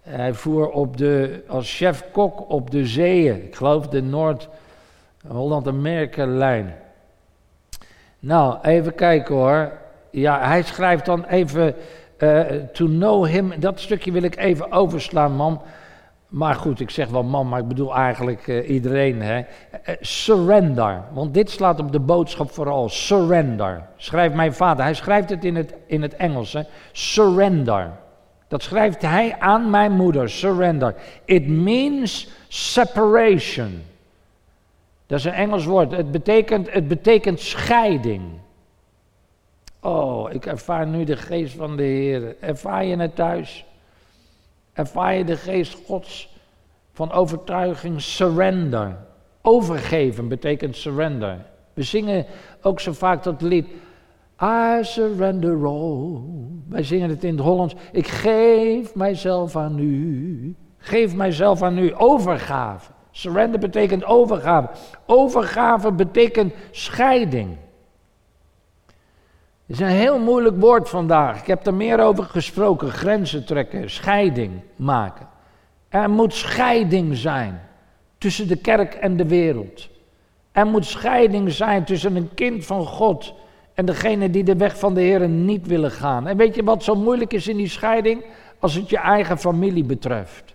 Hij 0.02 0.34
voer 0.34 0.70
op 0.70 0.96
de, 0.96 1.44
als 1.48 1.76
chef-kok 1.76 2.50
op 2.50 2.70
de 2.70 2.86
zeeën. 2.86 3.44
Ik 3.44 3.56
geloof 3.56 3.88
de 3.88 4.02
Noord-Holland-Amerika-lijn. 4.02 6.74
Nou, 8.18 8.58
even 8.62 8.94
kijken 8.94 9.34
hoor. 9.34 9.72
Ja, 10.10 10.46
hij 10.46 10.62
schrijft 10.62 11.04
dan 11.04 11.24
even... 11.24 11.74
Uh, 12.18 12.40
to 12.72 12.86
know 12.86 13.26
him, 13.26 13.60
dat 13.60 13.80
stukje 13.80 14.12
wil 14.12 14.22
ik 14.22 14.36
even 14.36 14.72
overslaan, 14.72 15.32
man. 15.32 15.62
Maar 16.28 16.54
goed, 16.54 16.80
ik 16.80 16.90
zeg 16.90 17.08
wel 17.08 17.22
man, 17.22 17.48
maar 17.48 17.60
ik 17.60 17.68
bedoel 17.68 17.94
eigenlijk 17.94 18.46
uh, 18.46 18.70
iedereen. 18.70 19.22
Hè. 19.22 19.38
Uh, 19.38 19.94
surrender, 20.00 21.02
want 21.12 21.34
dit 21.34 21.50
slaat 21.50 21.80
op 21.80 21.92
de 21.92 22.00
boodschap 22.00 22.50
vooral. 22.50 22.88
Surrender. 22.88 23.82
Schrijft 23.96 24.34
mijn 24.34 24.54
vader, 24.54 24.84
hij 24.84 24.94
schrijft 24.94 25.30
het 25.30 25.44
in 25.44 25.56
het, 25.56 25.74
in 25.86 26.02
het 26.02 26.16
Engels. 26.16 26.52
Hè. 26.52 26.62
Surrender. 26.92 27.90
Dat 28.48 28.62
schrijft 28.62 29.02
hij 29.02 29.36
aan 29.38 29.70
mijn 29.70 29.92
moeder, 29.92 30.30
surrender. 30.30 30.94
It 31.24 31.48
means 31.48 32.28
separation. 32.48 33.82
Dat 35.06 35.18
is 35.18 35.24
een 35.24 35.32
Engels 35.32 35.64
woord. 35.64 35.92
Het 35.92 36.10
betekent, 36.10 36.72
het 36.72 36.88
betekent 36.88 37.40
scheiding. 37.40 38.22
Oh, 39.80 40.32
ik 40.32 40.46
ervaar 40.46 40.86
nu 40.86 41.04
de 41.04 41.16
geest 41.16 41.54
van 41.54 41.76
de 41.76 41.82
Heer. 41.82 42.36
Ervaar 42.40 42.84
je 42.84 42.96
het 42.96 43.14
thuis? 43.14 43.66
Ervaar 44.78 45.14
je 45.14 45.24
de 45.24 45.36
geest 45.36 45.78
Gods 45.86 46.36
van 46.92 47.12
overtuiging, 47.12 48.00
surrender. 48.00 48.96
Overgeven 49.42 50.28
betekent 50.28 50.76
surrender. 50.76 51.46
We 51.74 51.82
zingen 51.82 52.26
ook 52.62 52.80
zo 52.80 52.92
vaak 52.92 53.22
dat 53.22 53.42
lied. 53.42 53.66
I 54.42 54.78
surrender 54.82 55.66
all. 55.66 56.20
Wij 56.68 56.82
zingen 56.82 57.08
het 57.08 57.24
in 57.24 57.36
het 57.36 57.44
Hollands. 57.44 57.74
Ik 57.92 58.06
geef 58.06 58.94
mijzelf 58.94 59.56
aan 59.56 59.78
u. 59.78 60.54
Geef 60.78 61.14
mijzelf 61.14 61.62
aan 61.62 61.78
u. 61.78 61.94
Overgave. 61.96 62.90
Surrender 63.10 63.60
betekent 63.60 64.04
overgave. 64.04 64.68
Overgave 65.06 65.92
betekent 65.92 66.54
scheiding. 66.70 67.56
Is 69.68 69.80
een 69.80 69.86
heel 69.86 70.18
moeilijk 70.18 70.60
woord 70.60 70.88
vandaag. 70.88 71.40
Ik 71.40 71.46
heb 71.46 71.66
er 71.66 71.74
meer 71.74 72.00
over 72.00 72.24
gesproken. 72.24 72.90
Grenzen 72.90 73.46
trekken, 73.46 73.90
scheiding 73.90 74.52
maken. 74.76 75.28
Er 75.88 76.10
moet 76.10 76.34
scheiding 76.34 77.16
zijn 77.16 77.60
tussen 78.18 78.48
de 78.48 78.56
kerk 78.56 78.94
en 78.94 79.16
de 79.16 79.26
wereld. 79.26 79.88
Er 80.52 80.66
moet 80.66 80.86
scheiding 80.86 81.52
zijn 81.52 81.84
tussen 81.84 82.16
een 82.16 82.34
kind 82.34 82.66
van 82.66 82.86
God 82.86 83.34
en 83.74 83.86
degene 83.86 84.30
die 84.30 84.44
de 84.44 84.56
weg 84.56 84.78
van 84.78 84.94
de 84.94 85.00
Heer 85.00 85.28
niet 85.28 85.66
willen 85.66 85.90
gaan. 85.90 86.26
En 86.26 86.36
weet 86.36 86.54
je 86.54 86.64
wat 86.64 86.84
zo 86.84 86.94
moeilijk 86.94 87.32
is 87.32 87.48
in 87.48 87.56
die 87.56 87.68
scheiding? 87.68 88.24
als 88.58 88.74
het 88.74 88.90
je 88.90 88.98
eigen 88.98 89.38
familie 89.38 89.84
betreft. 89.84 90.54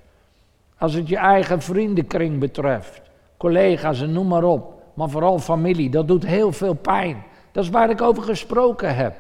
Als 0.78 0.94
het 0.94 1.08
je 1.08 1.18
eigen 1.18 1.62
vriendenkring 1.62 2.40
betreft. 2.40 3.02
Collega's 3.38 4.02
en 4.02 4.12
noem 4.12 4.28
maar 4.28 4.44
op. 4.44 4.82
Maar 4.94 5.10
vooral 5.10 5.40
familie, 5.40 5.90
dat 5.90 6.08
doet 6.08 6.26
heel 6.26 6.52
veel 6.52 6.74
pijn. 6.74 7.24
Dat 7.54 7.64
is 7.64 7.70
waar 7.70 7.90
ik 7.90 8.02
over 8.02 8.24
gesproken 8.24 8.96
heb. 8.96 9.14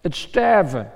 Het 0.00 0.16
sterven. 0.16 0.90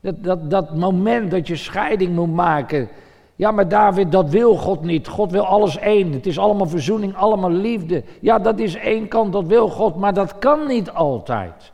Dat, 0.00 0.24
dat, 0.24 0.50
dat 0.50 0.74
moment 0.74 1.30
dat 1.30 1.46
je 1.46 1.56
scheiding 1.56 2.14
moet 2.14 2.34
maken. 2.34 2.88
Ja, 3.36 3.50
maar 3.50 3.68
David, 3.68 4.12
dat 4.12 4.30
wil 4.30 4.56
God 4.56 4.82
niet. 4.82 5.08
God 5.08 5.30
wil 5.30 5.46
alles 5.46 5.78
één. 5.78 6.12
Het 6.12 6.26
is 6.26 6.38
allemaal 6.38 6.66
verzoening, 6.66 7.16
allemaal 7.16 7.50
liefde. 7.50 8.02
Ja, 8.20 8.38
dat 8.38 8.58
is 8.58 8.74
één 8.74 9.08
kant, 9.08 9.32
dat 9.32 9.46
wil 9.46 9.68
God, 9.68 9.96
maar 9.96 10.14
dat 10.14 10.38
kan 10.38 10.66
niet 10.66 10.90
altijd. 10.90 11.72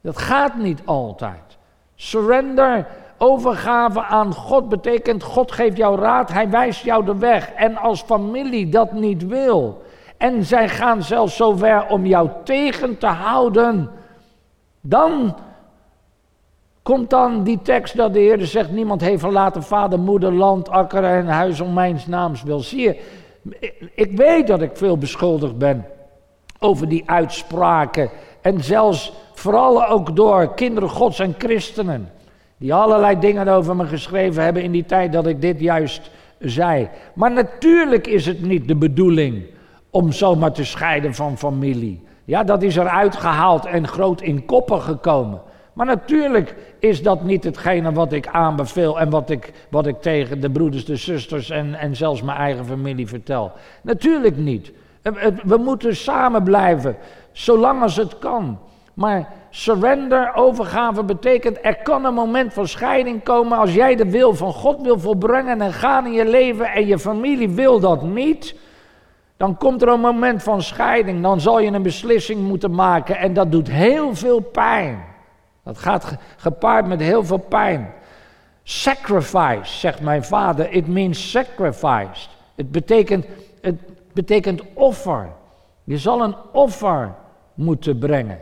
Dat 0.00 0.18
gaat 0.18 0.56
niet 0.56 0.80
altijd. 0.84 1.56
Surrender, 1.94 2.86
overgave 3.18 4.02
aan 4.02 4.34
God 4.34 4.68
betekent 4.68 5.22
God 5.22 5.52
geeft 5.52 5.76
jou 5.76 6.00
raad, 6.00 6.32
Hij 6.32 6.50
wijst 6.50 6.84
jou 6.84 7.04
de 7.04 7.16
weg. 7.16 7.52
En 7.52 7.76
als 7.76 8.02
familie 8.02 8.68
dat 8.68 8.92
niet 8.92 9.26
wil, 9.26 9.82
en 10.16 10.44
zij 10.44 10.68
gaan 10.68 11.02
zelfs 11.02 11.36
zo 11.36 11.56
ver 11.56 11.86
om 11.86 12.06
jou 12.06 12.28
tegen 12.44 12.98
te 12.98 13.06
houden, 13.06 13.90
dan 14.80 15.36
komt 16.82 17.10
dan 17.10 17.42
die 17.42 17.62
tekst 17.62 17.96
dat 17.96 18.12
de 18.12 18.18
Heer 18.18 18.46
zegt: 18.46 18.70
Niemand 18.70 19.00
heeft 19.00 19.20
verlaten 19.20 19.62
vader, 19.62 19.98
moeder, 19.98 20.32
land, 20.32 20.68
akker 20.68 21.04
en 21.04 21.26
huis 21.26 21.60
om 21.60 21.72
mijn 21.72 22.00
naams 22.06 22.42
wil. 22.42 22.60
Zie 22.60 22.80
je, 22.80 23.00
ik 23.94 24.16
weet 24.16 24.46
dat 24.46 24.62
ik 24.62 24.76
veel 24.76 24.98
beschuldigd 24.98 25.58
ben 25.58 25.86
over 26.58 26.88
die 26.88 27.02
uitspraken. 27.06 28.10
En 28.40 28.64
zelfs 28.64 29.12
vooral 29.34 29.86
ook 29.86 30.16
door 30.16 30.54
kinderen 30.54 30.88
gods 30.88 31.18
en 31.18 31.34
christenen. 31.38 32.10
Die 32.56 32.74
allerlei 32.74 33.18
dingen 33.18 33.48
over 33.48 33.76
me 33.76 33.86
geschreven 33.86 34.42
hebben 34.42 34.62
in 34.62 34.72
die 34.72 34.84
tijd 34.84 35.12
dat 35.12 35.26
ik 35.26 35.40
dit 35.40 35.60
juist 35.60 36.10
zei. 36.38 36.88
Maar 37.14 37.32
natuurlijk 37.32 38.06
is 38.06 38.26
het 38.26 38.42
niet 38.42 38.68
de 38.68 38.76
bedoeling 38.76 39.46
om 39.96 40.12
zomaar 40.12 40.52
te 40.52 40.64
scheiden 40.64 41.14
van 41.14 41.38
familie. 41.38 42.02
Ja, 42.24 42.44
dat 42.44 42.62
is 42.62 42.76
eruit 42.76 43.16
gehaald 43.16 43.66
en 43.66 43.88
groot 43.88 44.20
in 44.20 44.44
koppen 44.44 44.80
gekomen. 44.80 45.40
Maar 45.72 45.86
natuurlijk 45.86 46.54
is 46.78 47.02
dat 47.02 47.24
niet 47.24 47.44
hetgene 47.44 47.92
wat 47.92 48.12
ik 48.12 48.26
aanbeveel 48.26 49.00
en 49.00 49.10
wat 49.10 49.30
ik, 49.30 49.52
wat 49.70 49.86
ik 49.86 50.00
tegen 50.00 50.40
de 50.40 50.50
broeders, 50.50 50.84
de 50.84 50.96
zusters 50.96 51.50
en, 51.50 51.74
en 51.74 51.96
zelfs 51.96 52.22
mijn 52.22 52.38
eigen 52.38 52.64
familie 52.64 53.06
vertel. 53.06 53.52
Natuurlijk 53.82 54.36
niet. 54.36 54.72
We 55.44 55.56
moeten 55.56 55.96
samen 55.96 56.42
blijven, 56.42 56.96
zolang 57.32 57.82
als 57.82 57.96
het 57.96 58.18
kan. 58.18 58.58
Maar 58.94 59.28
surrender, 59.50 60.34
overgave, 60.34 61.04
betekent 61.04 61.58
er 61.62 61.76
kan 61.76 62.04
een 62.04 62.14
moment 62.14 62.52
van 62.52 62.68
scheiding 62.68 63.22
komen 63.22 63.58
als 63.58 63.74
jij 63.74 63.96
de 63.96 64.10
wil 64.10 64.34
van 64.34 64.52
God 64.52 64.82
wil 64.82 64.98
volbrengen 64.98 65.60
en 65.60 65.72
gaan 65.72 66.06
in 66.06 66.12
je 66.12 66.28
leven 66.28 66.66
en 66.66 66.86
je 66.86 66.98
familie 66.98 67.48
wil 67.48 67.80
dat 67.80 68.02
niet. 68.02 68.54
Dan 69.36 69.56
komt 69.56 69.82
er 69.82 69.88
een 69.88 70.00
moment 70.00 70.42
van 70.42 70.62
scheiding, 70.62 71.22
dan 71.22 71.40
zal 71.40 71.60
je 71.60 71.70
een 71.70 71.82
beslissing 71.82 72.40
moeten 72.40 72.74
maken 72.74 73.16
en 73.16 73.32
dat 73.32 73.52
doet 73.52 73.70
heel 73.70 74.14
veel 74.14 74.40
pijn. 74.40 75.04
Dat 75.62 75.78
gaat 75.78 76.16
gepaard 76.36 76.86
met 76.86 77.00
heel 77.00 77.24
veel 77.24 77.38
pijn. 77.38 77.92
Sacrifice, 78.62 79.78
zegt 79.78 80.00
mijn 80.00 80.24
vader, 80.24 80.70
it 80.70 80.86
means 80.86 81.30
sacrificed. 81.30 82.28
Het 82.54 82.70
betekent, 82.70 83.26
het 83.60 83.80
betekent 84.12 84.62
offer. 84.72 85.28
Je 85.84 85.98
zal 85.98 86.22
een 86.22 86.34
offer 86.52 87.14
moeten 87.54 87.98
brengen. 87.98 88.38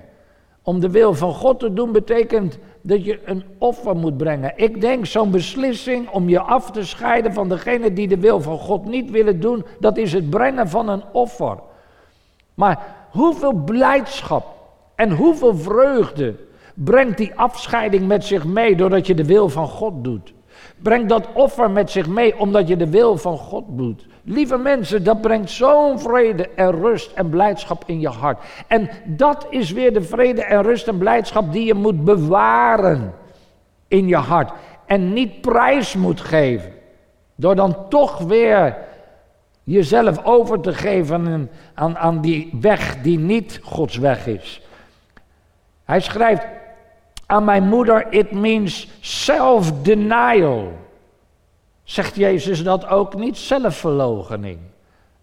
Om 0.63 0.81
de 0.81 0.91
wil 0.91 1.15
van 1.15 1.35
God 1.35 1.59
te 1.59 1.73
doen 1.73 1.93
betekent 1.93 2.59
dat 2.87 3.05
je 3.05 3.21
een 3.25 3.45
offer 3.59 3.97
moet 3.97 4.17
brengen. 4.17 4.53
Ik 4.57 4.81
denk 4.81 5.07
zo'n 5.07 5.31
beslissing 5.31 6.09
om 6.09 6.29
je 6.29 6.41
af 6.41 6.71
te 6.71 6.85
scheiden 6.85 7.33
van 7.33 7.49
degene 7.49 7.93
die 7.93 8.09
de 8.09 8.19
wil 8.19 8.41
van 8.41 8.59
God 8.59 8.85
niet 8.85 9.11
willen 9.11 9.41
doen, 9.41 9.65
dat 9.81 9.97
is 9.97 10.13
het 10.13 10.31
brengen 10.31 10.69
van 10.69 10.89
een 10.89 11.03
offer. 11.13 11.59
Maar 12.55 12.97
hoeveel 13.11 13.53
blijdschap 13.53 14.45
en 14.95 15.11
hoeveel 15.11 15.57
vreugde 15.57 16.35
brengt 16.75 17.19
die 17.19 17.35
afscheiding 17.35 18.07
met 18.07 18.25
zich 18.25 18.45
mee 18.45 18.77
doordat 18.77 19.07
je 19.07 19.15
de 19.15 19.25
wil 19.25 19.49
van 19.49 19.69
God 19.69 20.05
doet? 20.05 20.35
Breng 20.83 21.09
dat 21.09 21.29
offer 21.35 21.71
met 21.71 21.91
zich 21.91 22.07
mee 22.09 22.39
omdat 22.39 22.69
je 22.69 22.77
de 22.77 22.91
wil 22.91 23.17
van 23.17 23.39
God 23.39 23.65
doet. 23.69 24.07
Lieve 24.25 24.57
mensen, 24.57 25.05
dat 25.05 25.21
brengt 25.21 25.51
zo'n 25.51 26.01
vrede 26.01 26.49
en 26.49 26.71
rust 26.71 27.13
en 27.15 27.31
blijdschap 27.31 27.83
in 27.87 28.01
je 28.01 28.09
hart. 28.09 28.39
En 28.67 28.91
dat 29.05 29.47
is 29.51 29.71
weer 29.71 29.93
de 29.93 30.03
vrede 30.03 30.45
en 30.45 30.63
rust 30.63 30.89
en 30.89 30.99
blijdschap 30.99 31.53
die 31.53 31.65
je 31.65 31.75
moet 31.75 32.05
bewaren 32.05 33.15
in 33.89 34.09
je 34.09 34.17
hart. 34.17 34.53
En 34.87 35.13
niet 35.13 35.41
prijs 35.41 35.95
moet 35.95 36.21
geven. 36.21 36.73
Door 37.35 37.55
dan 37.55 37.89
toch 37.89 38.19
weer 38.19 38.77
jezelf 39.63 40.25
over 40.25 40.61
te 40.61 40.75
geven 40.75 41.51
aan, 41.75 41.99
aan 41.99 42.21
die 42.21 42.51
weg 42.61 43.03
die 43.03 43.19
niet 43.19 43.61
Gods 43.63 43.97
weg 43.97 44.27
is. 44.27 44.63
Hij 45.85 46.01
schrijft 46.01 46.47
aan 47.27 47.45
mijn 47.45 47.69
moeder, 47.69 48.07
it 48.13 48.33
means 48.33 48.89
self-denial. 49.01 50.84
Zegt 51.85 52.17
Jezus 52.17 52.63
dat 52.63 52.87
ook 52.87 53.15
niet? 53.15 53.37
Zelfverloochening. 53.37 54.59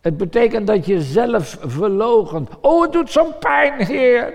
Het 0.02 0.18
betekent 0.18 0.68
dat 0.68 0.86
je 0.86 1.02
zelf 1.02 1.58
verloochent. 1.62 2.50
Oh, 2.62 2.82
het 2.82 2.92
doet 2.92 3.12
zo'n 3.12 3.38
pijn, 3.40 3.86
Heer. 3.86 4.34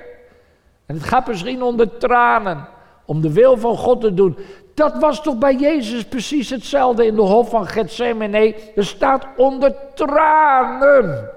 En 0.86 0.94
het 0.94 1.04
gaat 1.04 1.26
misschien 1.26 1.62
onder 1.62 1.98
tranen. 1.98 2.68
Om 3.04 3.20
de 3.20 3.32
wil 3.32 3.56
van 3.56 3.76
God 3.76 4.00
te 4.00 4.14
doen. 4.14 4.38
Dat 4.74 4.98
was 4.98 5.22
toch 5.22 5.38
bij 5.38 5.54
Jezus 5.54 6.04
precies 6.04 6.50
hetzelfde 6.50 7.06
in 7.06 7.14
de 7.14 7.22
hof 7.22 7.50
van 7.50 7.66
Gethsemane. 7.66 8.54
Er 8.74 8.84
staat 8.84 9.26
onder 9.36 9.74
tranen. 9.94 11.30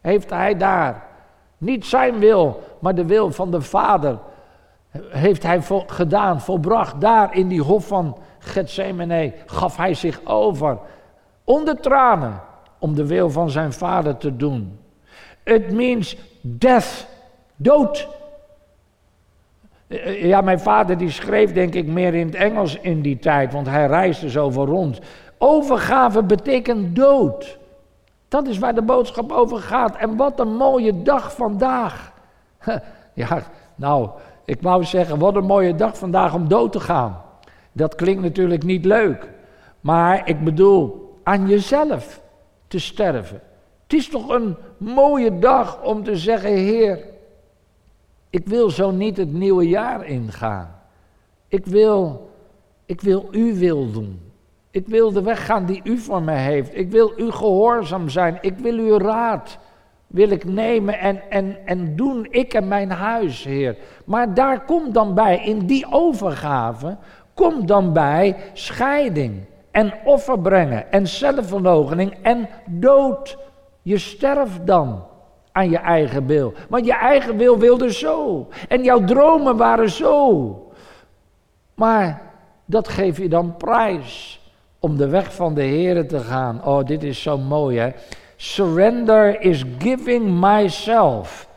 Heeft 0.00 0.30
hij 0.30 0.56
daar. 0.56 1.02
Niet 1.58 1.84
zijn 1.84 2.18
wil, 2.18 2.62
maar 2.78 2.94
de 2.94 3.04
wil 3.04 3.30
van 3.30 3.50
de 3.50 3.60
Vader. 3.60 4.18
Heeft 5.08 5.42
hij 5.42 5.62
gedaan, 5.86 6.40
volbracht. 6.40 7.00
Daar 7.00 7.34
in 7.34 7.48
die 7.48 7.62
hof 7.62 7.86
van 7.86 8.06
Gethsemane 8.06 8.33
gaf 9.46 9.76
hij 9.76 9.94
zich 9.94 10.20
over, 10.24 10.78
onder 11.44 11.80
tranen, 11.80 12.40
om 12.78 12.94
de 12.94 13.06
wil 13.06 13.30
van 13.30 13.50
zijn 13.50 13.72
vader 13.72 14.16
te 14.16 14.36
doen. 14.36 14.78
It 15.44 15.72
means 15.72 16.16
death, 16.40 17.06
dood. 17.56 18.08
Eh, 19.86 20.24
ja, 20.24 20.40
mijn 20.40 20.60
vader 20.60 20.98
die 20.98 21.10
schreef 21.10 21.52
denk 21.52 21.74
ik 21.74 21.86
meer 21.86 22.14
in 22.14 22.26
het 22.26 22.34
Engels 22.34 22.78
in 22.80 23.02
die 23.02 23.18
tijd, 23.18 23.52
want 23.52 23.66
hij 23.66 23.86
reisde 23.86 24.28
zoveel 24.28 24.66
rond. 24.66 25.00
Overgave 25.38 26.22
betekent 26.22 26.96
dood. 26.96 27.58
Dat 28.28 28.46
is 28.46 28.58
waar 28.58 28.74
de 28.74 28.82
boodschap 28.82 29.32
over 29.32 29.58
gaat. 29.58 29.96
En 29.96 30.16
wat 30.16 30.40
een 30.40 30.56
mooie 30.56 31.02
dag 31.02 31.34
vandaag. 31.34 32.12
Ja, 33.16 33.42
nou, 33.74 34.08
ik 34.44 34.62
wou 34.62 34.84
zeggen, 34.84 35.18
wat 35.18 35.36
een 35.36 35.44
mooie 35.44 35.74
dag 35.74 35.98
vandaag 35.98 36.34
om 36.34 36.48
dood 36.48 36.72
te 36.72 36.80
gaan. 36.80 37.23
Dat 37.74 37.94
klinkt 37.94 38.22
natuurlijk 38.22 38.62
niet 38.62 38.84
leuk. 38.84 39.30
Maar 39.80 40.28
ik 40.28 40.44
bedoel, 40.44 41.18
aan 41.22 41.48
jezelf 41.48 42.22
te 42.66 42.78
sterven. 42.78 43.40
Het 43.82 43.92
is 43.92 44.08
toch 44.08 44.28
een 44.28 44.56
mooie 44.76 45.38
dag 45.38 45.82
om 45.82 46.04
te 46.04 46.16
zeggen, 46.16 46.50
Heer, 46.50 47.04
ik 48.30 48.46
wil 48.46 48.70
zo 48.70 48.90
niet 48.90 49.16
het 49.16 49.32
nieuwe 49.32 49.68
jaar 49.68 50.06
ingaan. 50.06 50.80
Ik 51.48 51.66
wil, 51.66 52.30
ik 52.86 53.00
wil 53.00 53.28
uw 53.30 53.54
wil 53.54 53.92
doen. 53.92 54.20
Ik 54.70 54.86
wil 54.86 55.12
de 55.12 55.22
weg 55.22 55.46
gaan 55.46 55.66
die 55.66 55.80
u 55.84 55.98
voor 55.98 56.22
mij 56.22 56.42
heeft. 56.42 56.76
Ik 56.76 56.90
wil 56.90 57.12
u 57.16 57.30
gehoorzaam 57.30 58.08
zijn. 58.08 58.38
Ik 58.40 58.58
wil 58.58 58.78
uw 58.78 58.98
raad 58.98 59.58
wil 60.14 60.30
ik 60.30 60.44
nemen 60.44 60.98
en, 60.98 61.30
en, 61.30 61.56
en 61.66 61.96
doen, 61.96 62.26
ik 62.30 62.54
en 62.54 62.68
mijn 62.68 62.90
huis, 62.90 63.44
Heer. 63.44 63.76
Maar 64.04 64.34
daar 64.34 64.64
komt 64.64 64.94
dan 64.94 65.14
bij, 65.14 65.44
in 65.44 65.66
die 65.66 65.86
overgave, 65.90 66.96
Kom 67.34 67.66
dan 67.66 67.92
bij 67.92 68.36
scheiding 68.52 69.44
en 69.70 69.94
offer 70.04 70.38
brengen 70.38 70.92
en 70.92 71.06
zelfverloochening 71.06 72.16
en 72.22 72.48
dood. 72.66 73.38
Je 73.82 73.98
sterft 73.98 74.66
dan 74.66 75.04
aan 75.52 75.70
je 75.70 75.78
eigen 75.78 76.26
wil. 76.26 76.52
Want 76.68 76.86
je 76.86 76.94
eigen 76.94 77.36
wil 77.36 77.58
wilde 77.58 77.92
zo. 77.92 78.48
En 78.68 78.84
jouw 78.84 79.04
dromen 79.04 79.56
waren 79.56 79.90
zo. 79.90 80.72
Maar 81.74 82.22
dat 82.64 82.88
geef 82.88 83.18
je 83.18 83.28
dan 83.28 83.56
prijs 83.56 84.40
om 84.78 84.96
de 84.96 85.08
weg 85.08 85.34
van 85.34 85.54
de 85.54 85.62
Heer 85.62 86.08
te 86.08 86.20
gaan. 86.20 86.64
Oh, 86.64 86.84
dit 86.84 87.02
is 87.02 87.22
zo 87.22 87.38
mooi 87.38 87.78
hè. 87.78 87.90
Surrender 88.36 89.40
is 89.40 89.64
giving 89.78 90.40
myself. 90.40 91.48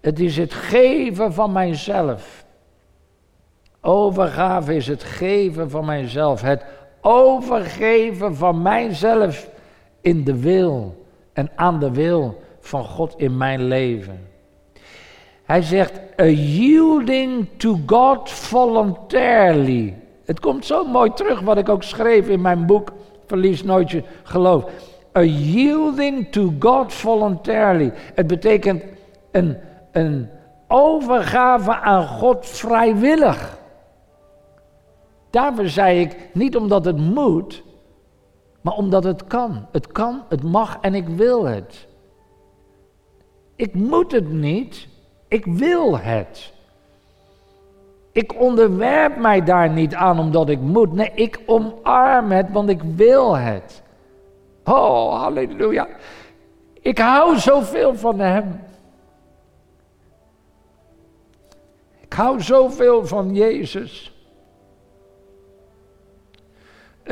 Het 0.00 0.20
is 0.20 0.36
het 0.36 0.52
geven 0.52 1.32
van 1.32 1.52
mijzelf. 1.52 2.39
Overgave 3.80 4.74
is 4.74 4.86
het 4.86 5.02
geven 5.02 5.70
van 5.70 5.84
mijzelf. 5.84 6.40
Het 6.40 6.64
overgeven 7.00 8.36
van 8.36 8.62
mijzelf 8.62 9.48
in 10.00 10.24
de 10.24 10.40
wil 10.40 11.04
en 11.32 11.50
aan 11.54 11.78
de 11.78 11.90
wil 11.90 12.42
van 12.60 12.84
God 12.84 13.14
in 13.16 13.36
mijn 13.36 13.64
leven. 13.64 14.28
Hij 15.44 15.62
zegt, 15.62 16.00
a 16.20 16.24
yielding 16.24 17.48
to 17.56 17.78
God 17.86 18.30
voluntarily. 18.30 19.94
Het 20.24 20.40
komt 20.40 20.66
zo 20.66 20.84
mooi 20.84 21.12
terug 21.12 21.40
wat 21.40 21.58
ik 21.58 21.68
ook 21.68 21.82
schreef 21.82 22.28
in 22.28 22.40
mijn 22.40 22.66
boek 22.66 22.92
Verlies 23.30 23.62
nooit 23.62 23.90
je 23.90 24.02
geloof. 24.22 24.64
A 25.16 25.20
yielding 25.22 26.32
to 26.32 26.52
God 26.58 26.92
voluntarily. 26.92 27.92
Het 28.14 28.26
betekent 28.26 28.82
een, 29.30 29.56
een 29.92 30.28
overgave 30.68 31.74
aan 31.76 32.06
God 32.06 32.46
vrijwillig. 32.46 33.58
Daarvoor 35.30 35.68
zei 35.68 36.00
ik, 36.00 36.16
niet 36.32 36.56
omdat 36.56 36.84
het 36.84 36.96
moet, 36.96 37.62
maar 38.60 38.74
omdat 38.74 39.04
het 39.04 39.26
kan. 39.26 39.66
Het 39.72 39.86
kan, 39.86 40.22
het 40.28 40.42
mag 40.42 40.78
en 40.80 40.94
ik 40.94 41.08
wil 41.08 41.44
het. 41.44 41.88
Ik 43.56 43.74
moet 43.74 44.12
het 44.12 44.32
niet, 44.32 44.88
ik 45.28 45.46
wil 45.46 45.98
het. 45.98 46.52
Ik 48.12 48.40
onderwerp 48.40 49.16
mij 49.16 49.44
daar 49.44 49.70
niet 49.70 49.94
aan 49.94 50.18
omdat 50.18 50.48
ik 50.48 50.60
moet. 50.60 50.92
Nee, 50.92 51.10
ik 51.14 51.40
omarm 51.46 52.30
het, 52.30 52.50
want 52.50 52.68
ik 52.68 52.82
wil 52.82 53.36
het. 53.36 53.82
Oh, 54.64 55.20
halleluja. 55.20 55.88
Ik 56.80 56.98
hou 56.98 57.38
zoveel 57.38 57.94
van 57.94 58.18
Hem. 58.18 58.60
Ik 62.00 62.12
hou 62.12 62.40
zoveel 62.40 63.06
van 63.06 63.34
Jezus. 63.34 64.09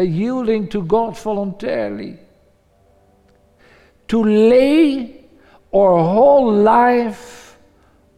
Yielding 0.03 0.71
to 0.71 0.85
God 0.87 1.19
voluntarily. 1.19 2.19
To 4.07 4.25
lay 4.25 5.11
our 5.71 5.99
whole 5.99 6.53
life 6.53 7.57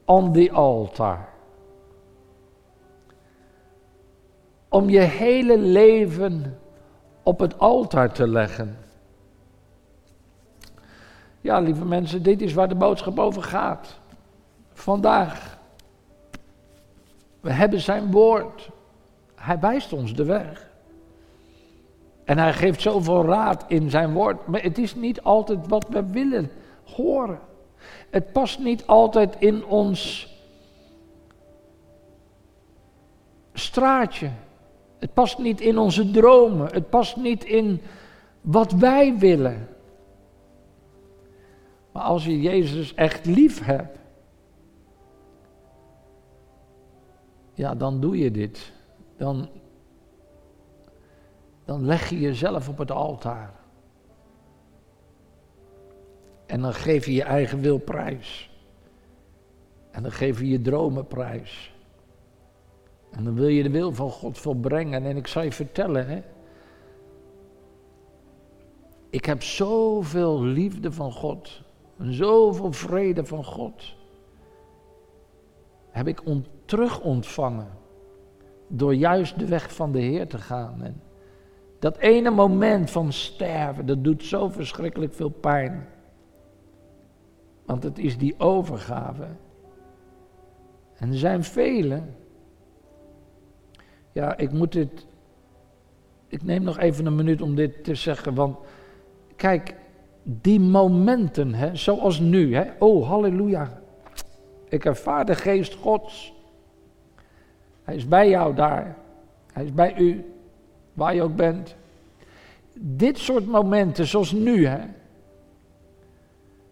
on 0.05 0.33
the 0.33 0.51
altar. 0.53 1.29
Om 4.69 4.89
je 4.89 5.01
hele 5.01 5.59
leven 5.59 6.59
op 7.23 7.39
het 7.39 7.59
altaar 7.59 8.13
te 8.13 8.29
leggen. 8.29 8.79
Ja, 11.41 11.59
lieve 11.59 11.85
mensen, 11.85 12.23
dit 12.23 12.43
is 12.43 12.53
waar 12.53 12.69
de 12.69 12.75
boodschap 12.75 13.19
over 13.19 13.43
gaat. 13.43 13.99
Vandaag. 14.73 15.59
We 17.41 17.53
hebben 17.53 17.81
zijn 17.81 18.11
woord. 18.11 18.71
Hij 19.35 19.59
wijst 19.59 19.93
ons 19.93 20.15
de 20.15 20.25
weg. 20.25 20.70
En 22.31 22.39
hij 22.39 22.53
geeft 22.53 22.81
zoveel 22.81 23.25
raad 23.25 23.65
in 23.69 23.91
zijn 23.91 24.13
woord. 24.13 24.47
Maar 24.47 24.63
het 24.63 24.79
is 24.79 24.95
niet 24.95 25.23
altijd 25.23 25.69
wat 25.69 25.89
we 25.89 26.07
willen 26.07 26.51
horen. 26.85 27.39
Het 28.11 28.33
past 28.33 28.59
niet 28.59 28.87
altijd 28.87 29.37
in 29.39 29.65
ons 29.65 30.29
straatje. 33.53 34.31
Het 34.99 35.13
past 35.13 35.39
niet 35.39 35.61
in 35.61 35.79
onze 35.79 36.11
dromen. 36.11 36.73
Het 36.73 36.91
past 36.91 37.17
niet 37.17 37.45
in 37.45 37.81
wat 38.41 38.73
wij 38.73 39.19
willen. 39.19 39.69
Maar 41.93 42.03
als 42.03 42.25
je 42.25 42.41
Jezus 42.41 42.95
echt 42.95 43.27
lief 43.27 43.65
hebt, 43.65 43.99
ja, 47.55 47.75
dan 47.75 48.01
doe 48.01 48.19
je 48.19 48.31
dit. 48.31 48.73
Dan, 49.17 49.49
dan 51.71 51.85
leg 51.85 52.09
je 52.09 52.21
jezelf 52.21 52.69
op 52.69 52.79
het 52.79 52.91
altaar. 52.91 53.53
En 56.47 56.61
dan 56.61 56.75
geef 56.75 57.07
je 57.07 57.13
je 57.13 57.23
eigen 57.23 57.61
wil 57.61 57.79
prijs. 57.79 58.51
En 59.91 60.03
dan 60.03 60.13
geef 60.13 60.39
je 60.39 60.49
je 60.49 60.61
dromen 60.61 61.07
prijs. 61.07 61.75
En 63.11 63.25
dan 63.25 63.35
wil 63.35 63.47
je 63.47 63.63
de 63.63 63.71
wil 63.71 63.93
van 63.93 64.11
God 64.11 64.39
volbrengen. 64.39 65.05
En 65.05 65.17
ik 65.17 65.27
zal 65.27 65.43
je 65.43 65.53
vertellen, 65.53 66.09
hè. 66.09 66.23
Ik 69.11 69.25
heb 69.25 69.43
zoveel 69.43 70.43
liefde 70.43 70.93
van 70.93 71.13
God. 71.13 71.63
En 71.99 72.15
zoveel 72.15 72.73
vrede 72.73 73.25
van 73.25 73.45
God. 73.45 73.95
Heb 75.91 76.07
ik 76.07 76.27
on 76.27 76.47
terug 76.65 77.01
ontvangen. 77.01 77.71
Door 78.69 78.95
juist 78.95 79.39
de 79.39 79.47
weg 79.47 79.75
van 79.75 79.93
de 79.93 80.01
Heer 80.01 80.29
te 80.29 80.39
gaan. 80.39 80.83
En 80.83 81.03
dat 81.81 81.99
ene 81.99 82.31
moment 82.31 82.91
van 82.91 83.13
sterven, 83.13 83.87
dat 83.87 84.05
doet 84.05 84.25
zo 84.25 84.49
verschrikkelijk 84.49 85.15
veel 85.15 85.31
pijn. 85.31 85.89
Want 87.65 87.83
het 87.83 87.99
is 87.99 88.19
die 88.19 88.35
overgave. 88.39 89.27
En 90.97 91.09
er 91.09 91.19
zijn 91.19 91.45
velen. 91.45 92.15
Ja, 94.13 94.37
ik 94.37 94.53
moet 94.53 94.73
dit. 94.73 95.07
Ik 96.27 96.43
neem 96.43 96.63
nog 96.63 96.79
even 96.79 97.07
een 97.07 97.15
minuut 97.15 97.43
om 97.43 97.55
dit 97.55 97.85
te 97.85 97.95
zeggen. 97.95 98.35
Want 98.35 98.59
kijk, 99.37 99.75
die 100.23 100.61
momenten, 100.61 101.55
hè, 101.55 101.77
zoals 101.77 102.19
nu. 102.19 102.55
Hè, 102.55 102.65
oh, 102.79 103.09
halleluja. 103.09 103.81
Ik 104.69 104.85
ervaar 104.85 105.25
de 105.25 105.35
geest 105.35 105.75
Gods. 105.75 106.35
Hij 107.83 107.95
is 107.95 108.09
bij 108.09 108.29
jou 108.29 108.55
daar. 108.55 108.97
Hij 109.53 109.65
is 109.65 109.73
bij 109.73 109.99
u, 109.99 110.25
waar 111.01 111.15
je 111.15 111.23
ook 111.23 111.37
bent. 111.37 111.75
Dit 112.75 113.19
soort 113.19 113.47
momenten, 113.47 114.07
zoals 114.07 114.33
nu, 114.33 114.67
hè, 114.67 114.79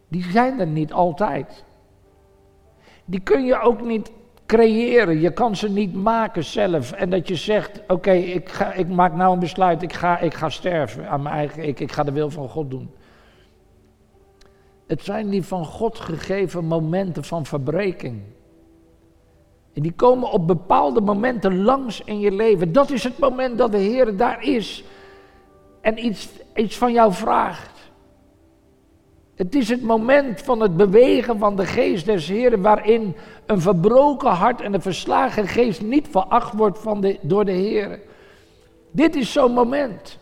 die 0.09 0.23
zijn 0.23 0.61
er 0.61 0.67
niet 0.67 0.93
altijd. 0.93 1.65
Die 3.05 3.21
kun 3.21 3.45
je 3.45 3.61
ook 3.61 3.81
niet 3.81 4.13
creëren. 4.47 5.21
Je 5.21 5.33
kan 5.33 5.57
ze 5.57 5.71
niet 5.71 5.95
maken 5.95 6.45
zelf. 6.45 6.93
En 6.93 7.11
dat 7.11 7.29
je 7.29 7.35
zegt: 7.35 7.81
Oké, 7.87 8.13
ik 8.13 8.49
ik, 8.49 8.75
ik 8.77 8.89
maak 8.89 9.15
nou 9.15 9.33
een 9.33 9.39
besluit. 9.39 9.83
Ik 9.83 9.93
ga, 9.93 10.19
ik 10.19 10.35
ga 10.35 10.49
sterven 10.49 11.09
aan 11.09 11.23
mijn 11.23 11.35
eigen. 11.35 11.69
Ik, 11.69 11.81
ik 11.81 11.93
ga 11.93 12.03
de 12.03 12.13
wil 12.13 12.31
van 12.31 12.49
God 12.49 12.71
doen. 12.71 12.91
Het 14.87 15.05
zijn 15.05 15.29
die 15.29 15.43
van 15.43 15.65
God 15.65 15.99
gegeven 15.99 16.65
momenten 16.65 17.25
van 17.25 17.47
verbreking. 17.47 18.23
En 19.79 19.85
die 19.85 19.93
komen 19.93 20.31
op 20.31 20.47
bepaalde 20.47 21.01
momenten 21.01 21.63
langs 21.63 22.03
in 22.05 22.21
je 22.21 22.31
leven. 22.31 22.73
Dat 22.73 22.91
is 22.91 23.05
het 23.05 23.19
moment 23.19 23.59
dat 23.59 23.73
de 23.73 23.79
Heer 23.79 24.17
daar 24.17 24.43
is 24.43 24.85
en 25.81 26.05
iets, 26.05 26.29
iets 26.55 26.77
van 26.77 26.93
jou 26.93 27.13
vraagt. 27.13 27.91
Het 29.35 29.55
is 29.55 29.69
het 29.69 29.83
moment 29.83 30.43
van 30.43 30.61
het 30.61 30.77
bewegen 30.77 31.39
van 31.39 31.57
de 31.57 31.67
geest 31.67 32.07
des 32.07 32.29
Heeren 32.29 32.63
waarin 32.63 33.15
een 33.47 33.61
verbroken 33.61 34.31
hart 34.31 34.61
en 34.61 34.75
een 34.75 34.83
verslagen 34.83 35.47
geest 35.49 35.83
niet 35.83 36.09
veracht 36.11 36.55
wordt 36.55 36.79
van 36.79 37.01
de, 37.01 37.19
door 37.21 37.45
de 37.45 37.53
Heer. 37.53 38.01
Dit 38.91 39.17
is 39.17 39.33
zo'n 39.33 39.53
moment. 39.53 40.19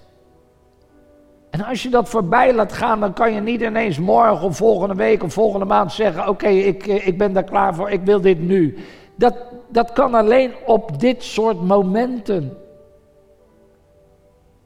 En 1.51 1.65
als 1.65 1.83
je 1.83 1.89
dat 1.89 2.09
voorbij 2.09 2.55
laat 2.55 2.73
gaan, 2.73 3.01
dan 3.01 3.13
kan 3.13 3.33
je 3.33 3.41
niet 3.41 3.61
ineens 3.61 3.99
morgen 3.99 4.47
of 4.47 4.57
volgende 4.57 4.95
week 4.95 5.23
of 5.23 5.33
volgende 5.33 5.67
maand 5.67 5.93
zeggen: 5.93 6.29
Oké, 6.29 6.49
ik, 6.49 6.87
eh, 6.87 7.07
ik 7.07 7.19
ben 7.19 7.33
daar 7.33 7.45
klaar 7.45 7.75
voor, 7.75 7.91
ik 7.91 8.03
wil 8.03 8.21
dit 8.21 8.41
nu. 8.41 8.77
Dat, 9.17 9.35
dat 9.69 9.93
kan 9.93 10.15
alleen 10.15 10.53
op 10.67 11.01
dit 11.01 11.23
soort 11.23 11.63
momenten. 11.63 12.59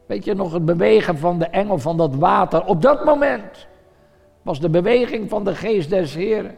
Weet 0.07 0.25
je 0.25 0.35
nog 0.35 0.53
het 0.53 0.65
bewegen 0.65 1.19
van 1.19 1.39
de 1.39 1.47
engel 1.47 1.79
van 1.79 1.97
dat 1.97 2.15
water? 2.15 2.65
Op 2.65 2.83
dat 2.83 3.05
moment 3.05 3.67
was 4.43 4.61
de 4.61 4.71
beweging 4.71 5.29
van 5.29 5.45
de 5.45 5.55
geest 5.55 5.91
des 5.91 6.15
Heren. 6.15 6.57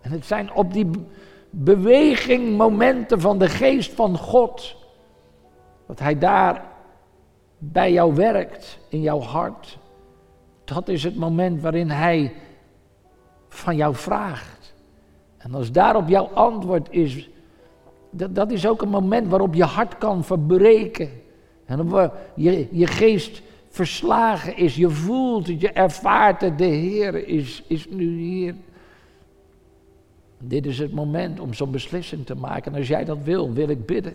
En 0.00 0.10
het 0.10 0.26
zijn 0.26 0.52
op 0.52 0.72
die 0.72 0.90
beweging 1.50 2.56
momenten 2.56 3.20
van 3.20 3.38
de 3.38 3.48
geest 3.48 3.92
van 3.92 4.18
God. 4.18 4.76
Dat 5.86 5.98
hij 5.98 6.18
daar 6.18 6.64
bij 7.58 7.92
jou 7.92 8.14
werkt, 8.14 8.78
in 8.88 9.00
jouw 9.00 9.20
hart. 9.20 9.78
Dat 10.64 10.88
is 10.88 11.04
het 11.04 11.16
moment 11.16 11.62
waarin 11.62 11.90
hij 11.90 12.34
van 13.48 13.76
jou 13.76 13.94
vraagt. 13.94 14.65
En 15.46 15.54
als 15.54 15.72
daarop 15.72 16.08
jouw 16.08 16.30
antwoord 16.34 16.88
is, 16.90 17.28
dat, 18.10 18.34
dat 18.34 18.50
is 18.50 18.66
ook 18.66 18.82
een 18.82 18.88
moment 18.88 19.28
waarop 19.28 19.54
je 19.54 19.64
hart 19.64 19.98
kan 19.98 20.24
verbreken. 20.24 21.10
En 21.64 21.80
op 21.80 22.12
je, 22.34 22.68
je 22.70 22.86
geest 22.86 23.42
verslagen 23.68 24.56
is, 24.56 24.76
je 24.76 24.90
voelt 24.90 25.46
het, 25.46 25.60
je 25.60 25.70
ervaart 25.72 26.40
het, 26.40 26.58
de 26.58 26.64
Heer 26.64 27.28
is, 27.28 27.62
is 27.66 27.88
nu 27.88 28.18
hier. 28.18 28.54
Dit 30.38 30.66
is 30.66 30.78
het 30.78 30.92
moment 30.92 31.40
om 31.40 31.54
zo'n 31.54 31.70
beslissing 31.70 32.26
te 32.26 32.34
maken. 32.34 32.72
En 32.72 32.78
als 32.78 32.88
jij 32.88 33.04
dat 33.04 33.18
wil, 33.22 33.52
wil 33.52 33.68
ik 33.68 33.86
bidden. 33.86 34.14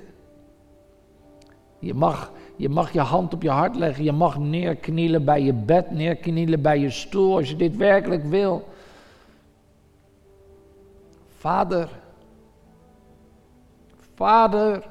Je 1.80 1.94
mag, 1.94 2.32
je 2.56 2.70
mag 2.70 2.94
je 2.94 3.00
hand 3.00 3.34
op 3.34 3.42
je 3.42 3.50
hart 3.50 3.76
leggen. 3.76 4.04
Je 4.04 4.12
mag 4.12 4.40
neerknielen 4.40 5.26
bij 5.26 5.42
je 5.42 5.54
bed, 5.54 5.92
neerknielen 5.92 6.62
bij 6.62 6.80
je 6.80 6.90
stoel 6.90 7.36
als 7.36 7.50
je 7.50 7.56
dit 7.56 7.76
werkelijk 7.76 8.24
wil. 8.24 8.70
Vader, 11.42 11.90
Vader 14.16 14.88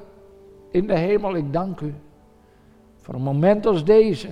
in 0.71 0.87
de 0.87 0.97
hemel, 0.97 1.35
ik 1.35 1.53
dank 1.53 1.79
u 1.79 1.93
voor 2.95 3.13
een 3.13 3.21
moment 3.21 3.65
als 3.65 3.85
deze, 3.85 4.29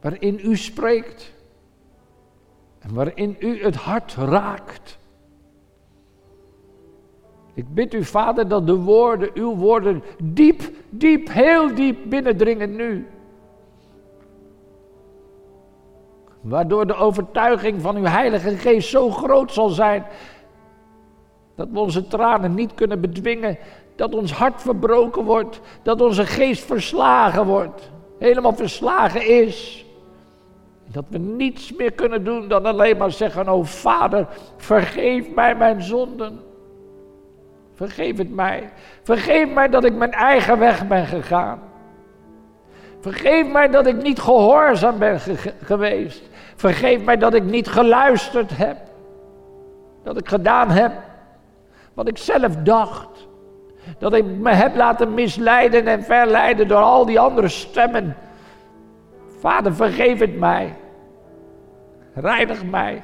waarin 0.00 0.40
u 0.44 0.56
spreekt 0.56 1.32
en 2.78 2.94
waarin 2.94 3.36
u 3.38 3.62
het 3.62 3.74
hart 3.74 4.14
raakt. 4.14 4.98
Ik 7.54 7.74
bid 7.74 7.94
u, 7.94 8.04
Vader, 8.04 8.48
dat 8.48 8.66
de 8.66 8.76
woorden, 8.76 9.30
uw 9.34 9.56
woorden, 9.56 10.02
diep, 10.22 10.62
diep, 10.90 11.28
heel 11.32 11.74
diep 11.74 11.98
binnendringen 12.10 12.76
nu. 12.76 13.06
Waardoor 16.42 16.86
de 16.86 16.94
overtuiging 16.94 17.80
van 17.80 17.96
uw 17.96 18.04
Heilige 18.04 18.56
Geest 18.56 18.88
zo 18.88 19.10
groot 19.10 19.52
zal 19.52 19.68
zijn 19.68 20.04
dat 21.54 21.68
we 21.70 21.78
onze 21.78 22.06
tranen 22.06 22.54
niet 22.54 22.74
kunnen 22.74 23.00
bedwingen, 23.00 23.58
dat 23.96 24.14
ons 24.14 24.32
hart 24.32 24.62
verbroken 24.62 25.24
wordt, 25.24 25.60
dat 25.82 26.00
onze 26.00 26.26
geest 26.26 26.64
verslagen 26.64 27.46
wordt, 27.46 27.90
helemaal 28.18 28.54
verslagen 28.54 29.28
is. 29.28 29.86
Dat 30.86 31.04
we 31.08 31.18
niets 31.18 31.72
meer 31.72 31.92
kunnen 31.92 32.24
doen 32.24 32.48
dan 32.48 32.66
alleen 32.66 32.96
maar 32.96 33.10
zeggen: 33.10 33.48
Oh 33.48 33.64
Vader, 33.64 34.26
vergeef 34.56 35.34
mij 35.34 35.54
mijn 35.54 35.82
zonden. 35.82 36.40
Vergeef 37.74 38.18
het 38.18 38.34
mij. 38.34 38.70
Vergeef 39.02 39.52
mij 39.52 39.68
dat 39.68 39.84
ik 39.84 39.94
mijn 39.94 40.12
eigen 40.12 40.58
weg 40.58 40.86
ben 40.86 41.06
gegaan. 41.06 41.60
Vergeef 43.00 43.52
mij 43.52 43.68
dat 43.68 43.86
ik 43.86 44.02
niet 44.02 44.20
gehoorzaam 44.20 44.98
ben 44.98 45.20
geweest. 45.62 46.22
Vergeef 46.62 47.04
mij 47.04 47.16
dat 47.16 47.34
ik 47.34 47.44
niet 47.44 47.68
geluisterd 47.68 48.56
heb. 48.56 48.76
Dat 50.02 50.16
ik 50.16 50.28
gedaan 50.28 50.70
heb 50.70 50.92
wat 51.94 52.08
ik 52.08 52.18
zelf 52.18 52.56
dacht. 52.56 53.28
Dat 53.98 54.14
ik 54.14 54.24
me 54.24 54.50
heb 54.50 54.76
laten 54.76 55.14
misleiden 55.14 55.86
en 55.86 56.02
verleiden 56.02 56.68
door 56.68 56.82
al 56.82 57.06
die 57.06 57.20
andere 57.20 57.48
stemmen. 57.48 58.16
Vader, 59.38 59.74
vergeef 59.74 60.18
het 60.18 60.38
mij. 60.38 60.76
Reinig 62.14 62.64
mij. 62.64 63.02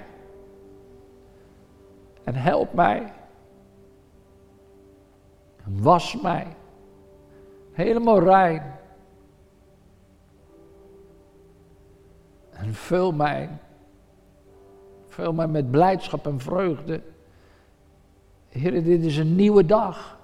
En 2.25 2.35
help 2.35 2.73
mij. 2.73 3.13
Was 5.65 6.21
mij. 6.21 6.47
Helemaal 7.73 8.23
rein. 8.23 8.78
En 12.59 12.75
vul 12.75 13.13
mij. 13.13 13.49
Vul 15.07 15.33
mij 15.33 15.49
met 15.49 15.71
blijdschap 15.71 16.27
en 16.27 16.41
vreugde. 16.41 17.01
Heer, 18.49 18.85
dit 18.85 19.05
is 19.05 19.17
een 19.17 19.37
nieuwe 19.37 19.67
dag. 19.67 20.19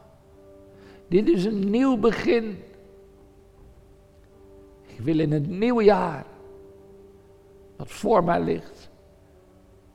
Dit 1.08 1.28
is 1.28 1.44
een 1.44 1.70
nieuw 1.70 1.96
begin. 1.96 2.58
Ik 4.86 5.00
wil 5.00 5.18
in 5.18 5.32
het 5.32 5.48
nieuwe 5.48 5.84
jaar, 5.84 6.24
wat 7.76 7.90
voor 7.90 8.24
mij 8.24 8.40
ligt, 8.40 8.90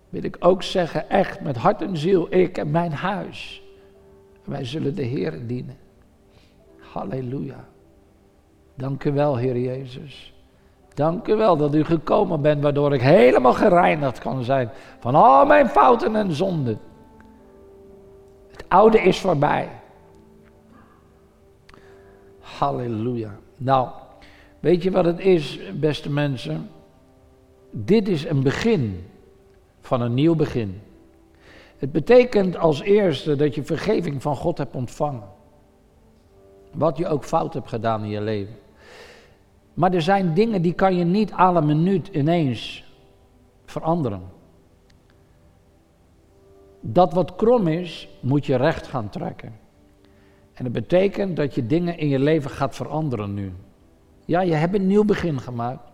wil 0.10 0.24
ik 0.24 0.38
ook 0.40 0.64
zeggen, 0.64 1.10
echt 1.10 1.42
met 1.42 1.58
hart 1.58 1.82
en 1.82 1.98
ziel, 1.98 2.34
ik 2.34 2.58
en 2.58 2.72
mijn 2.72 2.92
huis, 2.92 3.64
wij 4.44 4.66
zullen 4.66 4.96
de 4.96 5.04
Heer 5.04 5.48
dienen. 5.48 5.78
Halleluja. 6.78 7.68
Dank 8.76 9.04
u 9.04 9.12
wel, 9.12 9.38
Heer 9.38 9.58
Jezus. 9.58 10.34
Dank 11.00 11.28
u 11.28 11.36
wel 11.36 11.58
dat 11.58 11.76
u 11.76 11.84
gekomen 11.84 12.42
bent, 12.42 12.62
waardoor 12.62 12.94
ik 12.94 13.02
helemaal 13.02 13.54
gereinigd 13.54 14.20
kan 14.20 14.44
zijn 14.44 14.70
van 15.00 15.16
al 15.16 15.46
mijn 15.46 15.70
fouten 15.70 16.16
en 16.16 16.32
zonden. 16.32 16.80
Het 18.52 18.66
oude 18.68 19.02
is 19.02 19.20
voorbij. 19.20 19.70
Halleluja. 22.40 23.36
Nou, 23.58 23.90
weet 24.60 24.84
je 24.84 24.92
wat 24.92 25.06
het 25.06 25.20
is, 25.20 25.60
beste 25.74 26.10
mensen? 26.10 26.70
Dit 27.72 28.08
is 28.08 28.26
een 28.26 28.44
begin 28.44 29.08
van 29.82 30.02
een 30.02 30.14
nieuw 30.14 30.36
begin. 30.36 30.82
Het 31.78 31.92
betekent 31.92 32.58
als 32.58 32.82
eerste 32.82 33.36
dat 33.36 33.56
je 33.56 33.64
vergeving 33.64 34.22
van 34.22 34.36
God 34.36 34.58
hebt 34.58 34.76
ontvangen. 34.76 35.28
Wat 36.74 36.98
je 36.98 37.08
ook 37.08 37.24
fout 37.24 37.54
hebt 37.54 37.70
gedaan 37.70 38.04
in 38.04 38.10
je 38.10 38.22
leven. 38.22 38.56
Maar 39.80 39.94
er 39.94 40.02
zijn 40.02 40.34
dingen 40.34 40.62
die 40.62 40.74
kan 40.74 40.96
je 40.96 41.04
niet 41.04 41.32
alle 41.32 41.62
minuut 41.62 42.08
ineens 42.08 42.84
veranderen. 43.66 44.22
Dat 46.82 47.14
wat 47.14 47.36
krom 47.36 47.68
is, 47.68 48.10
moet 48.22 48.46
je 48.46 48.56
recht 48.56 48.88
gaan 48.88 49.10
trekken. 49.10 49.56
En 50.54 50.64
dat 50.64 50.74
betekent 50.74 51.36
dat 51.36 51.56
je 51.56 51.66
dingen 51.66 51.98
in 51.98 52.08
je 52.08 52.20
leven 52.20 52.52
gaat 52.52 52.76
veranderen 52.76 53.34
nu. 53.34 53.54
Ja, 54.26 54.42
je 54.42 54.54
hebt 54.54 54.76
een 54.76 54.88
nieuw 54.88 55.06
begin 55.06 55.40
gemaakt. 55.40 55.92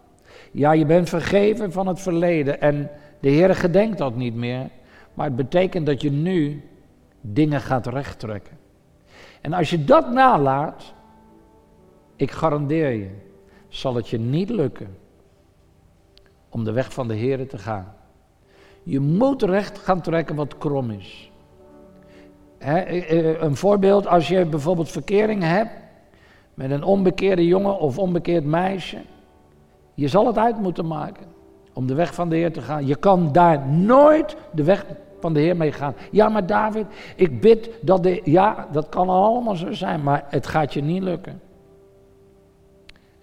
Ja, 0.52 0.72
je 0.72 0.86
bent 0.86 1.10
vergeven 1.10 1.72
van 1.72 1.88
het 1.88 2.00
verleden 2.00 2.62
en 2.62 2.90
de 3.20 3.30
Heer 3.30 3.56
gedenkt 3.56 3.98
dat 3.98 4.16
niet 4.16 4.36
meer. 4.36 4.70
Maar 5.14 5.26
het 5.26 5.36
betekent 5.36 5.86
dat 5.86 6.02
je 6.02 6.12
nu 6.12 6.64
dingen 7.22 7.62
gaat 7.62 7.88
rechttrekken. 7.88 8.58
En 9.42 9.54
als 9.54 9.70
je 9.70 9.84
dat 9.84 10.12
nalaat, 10.12 10.94
ik 12.16 12.32
garandeer 12.32 12.90
je, 12.92 13.10
zal 13.76 13.96
het 13.96 14.10
je 14.10 14.20
niet 14.20 14.50
lukken 14.50 14.98
om 16.50 16.64
de 16.64 16.72
weg 16.72 16.94
van 16.94 17.08
de 17.08 17.14
Heer 17.14 17.48
te 17.48 17.58
gaan. 17.58 17.94
Je 18.84 19.00
moet 19.00 19.44
recht 19.44 19.78
gaan 19.78 20.02
trekken 20.02 20.36
wat 20.36 20.58
krom 20.58 20.92
is. 20.92 21.32
Eh, 22.58 23.12
eh, 23.12 23.42
een 23.42 23.56
voorbeeld, 23.56 24.08
als 24.08 24.28
je 24.28 24.46
bijvoorbeeld 24.46 24.92
verkering 24.92 25.44
hebt 25.44 25.72
met 26.54 26.72
een 26.72 26.84
onbekeerde 26.84 27.46
jongen 27.46 27.80
of 27.80 27.98
onbekeerd 27.98 28.46
meisje. 28.46 28.98
Je 29.94 30.08
zal 30.08 30.28
het 30.28 30.38
uit 30.38 30.60
moeten 30.60 30.88
maken 30.88 31.26
om 31.74 31.88
de 31.88 31.94
weg 31.94 32.14
van 32.14 32.30
de 32.30 32.36
Heer 32.36 32.54
te 32.54 32.62
gaan. 32.62 32.88
Je 32.88 32.96
kan 32.96 33.32
daar 33.32 33.68
nooit 33.68 34.36
de 34.52 34.64
weg 34.64 34.86
van 35.20 35.34
de 35.34 35.40
Heer 35.40 35.58
mee 35.58 35.72
gaan. 35.72 35.96
Ja, 36.12 36.30
maar 36.30 36.46
David, 36.46 36.86
ik 37.16 37.42
bid 37.42 37.70
dat 37.82 38.04
de. 38.04 38.22
Ja, 38.24 38.68
dat 38.72 38.90
kan 38.90 39.10
allemaal 39.10 39.56
zo 39.56 39.72
zijn, 39.72 40.04
maar 40.04 40.26
het 40.30 40.48
gaat 40.48 40.74
je 40.74 40.82
niet 40.82 41.04
lukken. 41.04 41.42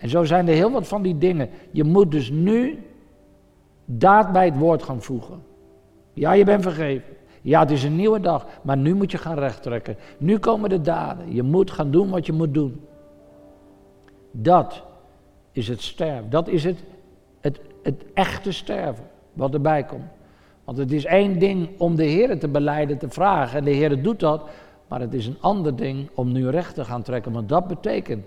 En 0.03 0.09
zo 0.09 0.25
zijn 0.25 0.49
er 0.49 0.55
heel 0.55 0.71
wat 0.71 0.89
van 0.89 1.03
die 1.03 1.19
dingen. 1.19 1.49
Je 1.71 1.85
moet 1.85 2.11
dus 2.11 2.31
nu 2.31 2.83
daad 3.85 4.33
bij 4.33 4.45
het 4.45 4.59
woord 4.59 4.83
gaan 4.83 5.03
voegen. 5.03 5.43
Ja, 6.13 6.33
je 6.33 6.45
bent 6.45 6.63
vergeven. 6.63 7.09
Ja, 7.43 7.61
het 7.61 7.71
is 7.71 7.85
een 7.85 7.97
nieuwe 7.97 8.21
dag, 8.21 8.47
maar 8.63 8.77
nu 8.77 8.95
moet 8.95 9.11
je 9.11 9.19
gaan 9.19 9.39
rechttrekken. 9.39 9.97
Nu 10.19 10.39
komen 10.39 10.71
de 10.71 10.81
daden. 10.81 11.35
Je 11.35 11.43
moet 11.43 11.71
gaan 11.71 11.91
doen 11.91 12.11
wat 12.11 12.27
je 12.27 12.33
moet 12.33 12.55
doen. 12.55 12.81
Dat 14.31 14.83
is 15.53 15.69
het 15.69 15.83
sterven. 15.83 16.31
Dat 16.31 16.49
is 16.49 16.65
het, 16.65 16.85
het, 17.41 17.61
het 17.83 18.05
echte 18.15 18.53
sterven 18.53 19.05
wat 19.33 19.55
erbij 19.55 19.85
komt. 19.85 20.11
Want 20.65 20.79
het 20.79 20.93
is 20.93 21.05
één 21.05 21.39
ding 21.39 21.69
om 21.79 21.97
de 21.97 22.05
Heer 22.05 22.39
te 22.39 22.49
beleiden, 22.49 22.99
te 22.99 23.11
vragen. 23.11 23.59
En 23.59 23.65
de 23.65 23.71
Heer 23.71 24.03
doet 24.03 24.21
dat. 24.21 24.49
Maar 24.89 25.01
het 25.01 25.15
is 25.15 25.27
een 25.27 25.41
ander 25.41 25.77
ding 25.77 26.09
om 26.15 26.33
nu 26.33 26.49
recht 26.49 26.75
te 26.75 26.85
gaan 26.85 27.03
trekken. 27.03 27.33
Want 27.33 27.49
dat 27.49 27.67
betekent 27.67 28.27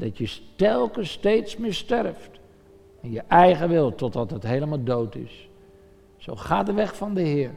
dat 0.00 0.18
je 0.18 0.38
telkens 0.56 1.10
steeds 1.10 1.56
meer 1.56 1.74
sterft. 1.74 2.30
In 3.00 3.10
je 3.10 3.22
eigen 3.28 3.68
wil, 3.68 3.94
totdat 3.94 4.30
het 4.30 4.42
helemaal 4.42 4.84
dood 4.84 5.14
is. 5.14 5.48
Zo 6.16 6.34
ga 6.36 6.62
de 6.62 6.72
weg 6.72 6.96
van 6.96 7.14
de 7.14 7.20
Heer. 7.20 7.50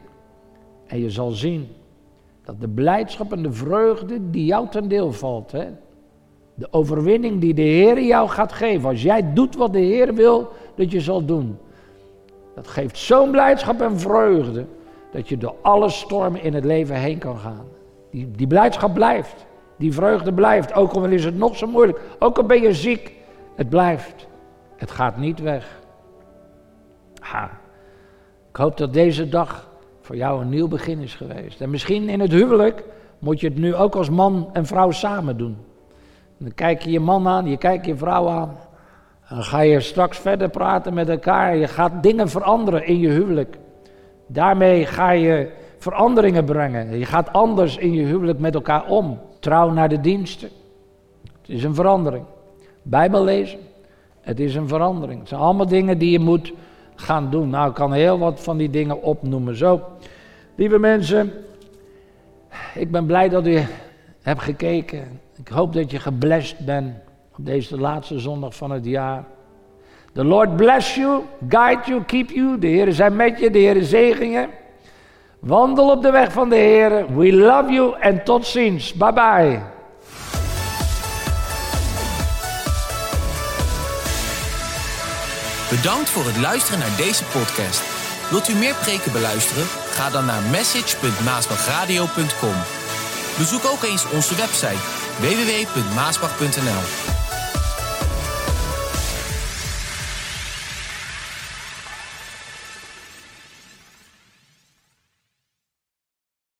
En 0.86 0.98
je 0.98 1.10
zal 1.10 1.30
zien 1.30 1.68
dat 2.44 2.60
de 2.60 2.68
blijdschap 2.68 3.32
en 3.32 3.42
de 3.42 3.52
vreugde 3.52 4.30
die 4.30 4.44
jou 4.44 4.68
ten 4.68 4.88
deel 4.88 5.12
valt, 5.12 5.52
hè, 5.52 5.66
de 6.54 6.68
overwinning 6.70 7.40
die 7.40 7.54
de 7.54 7.62
Heer 7.62 8.02
jou 8.02 8.28
gaat 8.28 8.52
geven, 8.52 8.88
als 8.88 9.02
jij 9.02 9.32
doet 9.32 9.56
wat 9.56 9.72
de 9.72 9.78
Heer 9.78 10.14
wil 10.14 10.48
dat 10.74 10.90
je 10.90 11.00
zal 11.00 11.24
doen, 11.24 11.58
dat 12.54 12.68
geeft 12.68 12.98
zo'n 12.98 13.30
blijdschap 13.30 13.80
en 13.80 13.98
vreugde 13.98 14.66
dat 15.12 15.28
je 15.28 15.36
door 15.36 15.54
alle 15.62 15.88
stormen 15.88 16.42
in 16.42 16.54
het 16.54 16.64
leven 16.64 16.96
heen 16.96 17.18
kan 17.18 17.38
gaan. 17.38 17.66
Die, 18.10 18.30
die 18.30 18.46
blijdschap 18.46 18.94
blijft, 18.94 19.46
die 19.76 19.92
vreugde 19.92 20.32
blijft, 20.32 20.74
ook 20.74 20.92
al 20.92 21.04
is 21.04 21.24
het 21.24 21.36
nog 21.36 21.56
zo 21.56 21.66
moeilijk, 21.66 22.00
ook 22.18 22.38
al 22.38 22.44
ben 22.44 22.62
je 22.62 22.74
ziek, 22.74 23.12
het 23.54 23.68
blijft. 23.68 24.26
Het 24.76 24.90
gaat 24.90 25.16
niet 25.16 25.40
weg. 25.40 25.80
Ha. 27.18 27.50
Ik 28.50 28.56
hoop 28.56 28.76
dat 28.76 28.92
deze 28.92 29.28
dag 29.28 29.68
voor 30.00 30.16
jou 30.16 30.40
een 30.40 30.48
nieuw 30.48 30.68
begin 30.68 30.98
is 30.98 31.14
geweest. 31.14 31.60
En 31.60 31.70
misschien 31.70 32.08
in 32.08 32.20
het 32.20 32.32
huwelijk 32.32 32.84
moet 33.18 33.40
je 33.40 33.48
het 33.48 33.58
nu 33.58 33.74
ook 33.74 33.94
als 33.94 34.10
man 34.10 34.50
en 34.52 34.66
vrouw 34.66 34.90
samen 34.90 35.36
doen. 35.36 35.56
Dan 36.38 36.54
kijk 36.54 36.82
je 36.82 36.90
je 36.90 37.00
man 37.00 37.28
aan, 37.28 37.46
je 37.46 37.56
kijkt 37.56 37.86
je 37.86 37.96
vrouw 37.96 38.28
aan. 38.28 38.56
Dan 39.28 39.42
ga 39.42 39.60
je 39.60 39.80
straks 39.80 40.18
verder 40.18 40.48
praten 40.48 40.94
met 40.94 41.08
elkaar. 41.08 41.56
Je 41.56 41.68
gaat 41.68 42.02
dingen 42.02 42.28
veranderen 42.28 42.86
in 42.86 42.98
je 42.98 43.08
huwelijk. 43.08 43.58
Daarmee 44.26 44.86
ga 44.86 45.10
je 45.10 45.50
veranderingen 45.78 46.44
brengen. 46.44 46.98
Je 46.98 47.04
gaat 47.04 47.32
anders 47.32 47.76
in 47.76 47.92
je 47.92 48.04
huwelijk 48.04 48.38
met 48.38 48.54
elkaar 48.54 48.86
om. 48.86 49.20
Trouw 49.44 49.70
naar 49.70 49.88
de 49.88 50.00
diensten. 50.00 50.48
Het 51.22 51.50
is 51.50 51.64
een 51.64 51.74
verandering. 51.74 52.24
Bijbel 52.82 53.24
lezen. 53.24 53.58
Het 54.20 54.40
is 54.40 54.54
een 54.54 54.68
verandering. 54.68 55.18
Het 55.18 55.28
zijn 55.28 55.40
allemaal 55.40 55.68
dingen 55.68 55.98
die 55.98 56.10
je 56.10 56.18
moet 56.18 56.52
gaan 56.94 57.30
doen. 57.30 57.48
Nou, 57.48 57.68
ik 57.68 57.74
kan 57.74 57.92
heel 57.92 58.18
wat 58.18 58.40
van 58.40 58.56
die 58.56 58.70
dingen 58.70 59.02
opnoemen. 59.02 59.56
Zo, 59.56 59.80
lieve 60.54 60.78
mensen, 60.78 61.32
ik 62.74 62.90
ben 62.90 63.06
blij 63.06 63.28
dat 63.28 63.46
u 63.46 63.62
hebt 64.22 64.42
gekeken. 64.42 65.20
Ik 65.36 65.48
hoop 65.48 65.72
dat 65.72 65.90
je 65.90 65.98
geblest 65.98 66.64
bent 66.64 66.94
op 67.36 67.46
deze 67.46 67.78
laatste 67.78 68.18
zondag 68.18 68.56
van 68.56 68.70
het 68.70 68.84
jaar. 68.84 69.24
The 70.12 70.24
Lord 70.24 70.56
bless 70.56 70.94
you, 70.94 71.22
guide 71.48 71.82
you, 71.86 72.02
keep 72.04 72.30
you. 72.30 72.58
De 72.58 72.66
Heer 72.66 72.92
zijn 72.92 73.16
met 73.16 73.38
je, 73.38 73.50
de 73.50 73.58
Heer 73.58 73.82
zegen 73.82 74.30
je. 74.30 74.48
Wandel 75.44 75.90
op 75.90 76.02
de 76.02 76.10
weg 76.10 76.32
van 76.32 76.48
de 76.48 76.56
Heer. 76.56 77.16
We 77.16 77.32
love 77.32 77.72
you 77.72 77.94
en 78.00 78.24
tot 78.24 78.46
ziens. 78.46 78.92
Bye 78.92 79.12
bye. 79.12 79.60
Bedankt 85.70 86.10
voor 86.10 86.24
het 86.24 86.36
luisteren 86.36 86.78
naar 86.78 86.96
deze 86.96 87.24
podcast. 87.24 87.82
Wilt 88.30 88.48
u 88.48 88.54
meer 88.54 88.74
preken 88.74 89.12
beluisteren? 89.12 89.64
Ga 89.66 90.10
dan 90.10 90.24
naar 90.24 90.42
message.maasbachradio.com. 90.50 92.54
Bezoek 93.38 93.64
ook 93.72 93.82
eens 93.82 94.10
onze 94.10 94.34
website 94.34 94.82
www.maasbach.nl. 95.20 97.13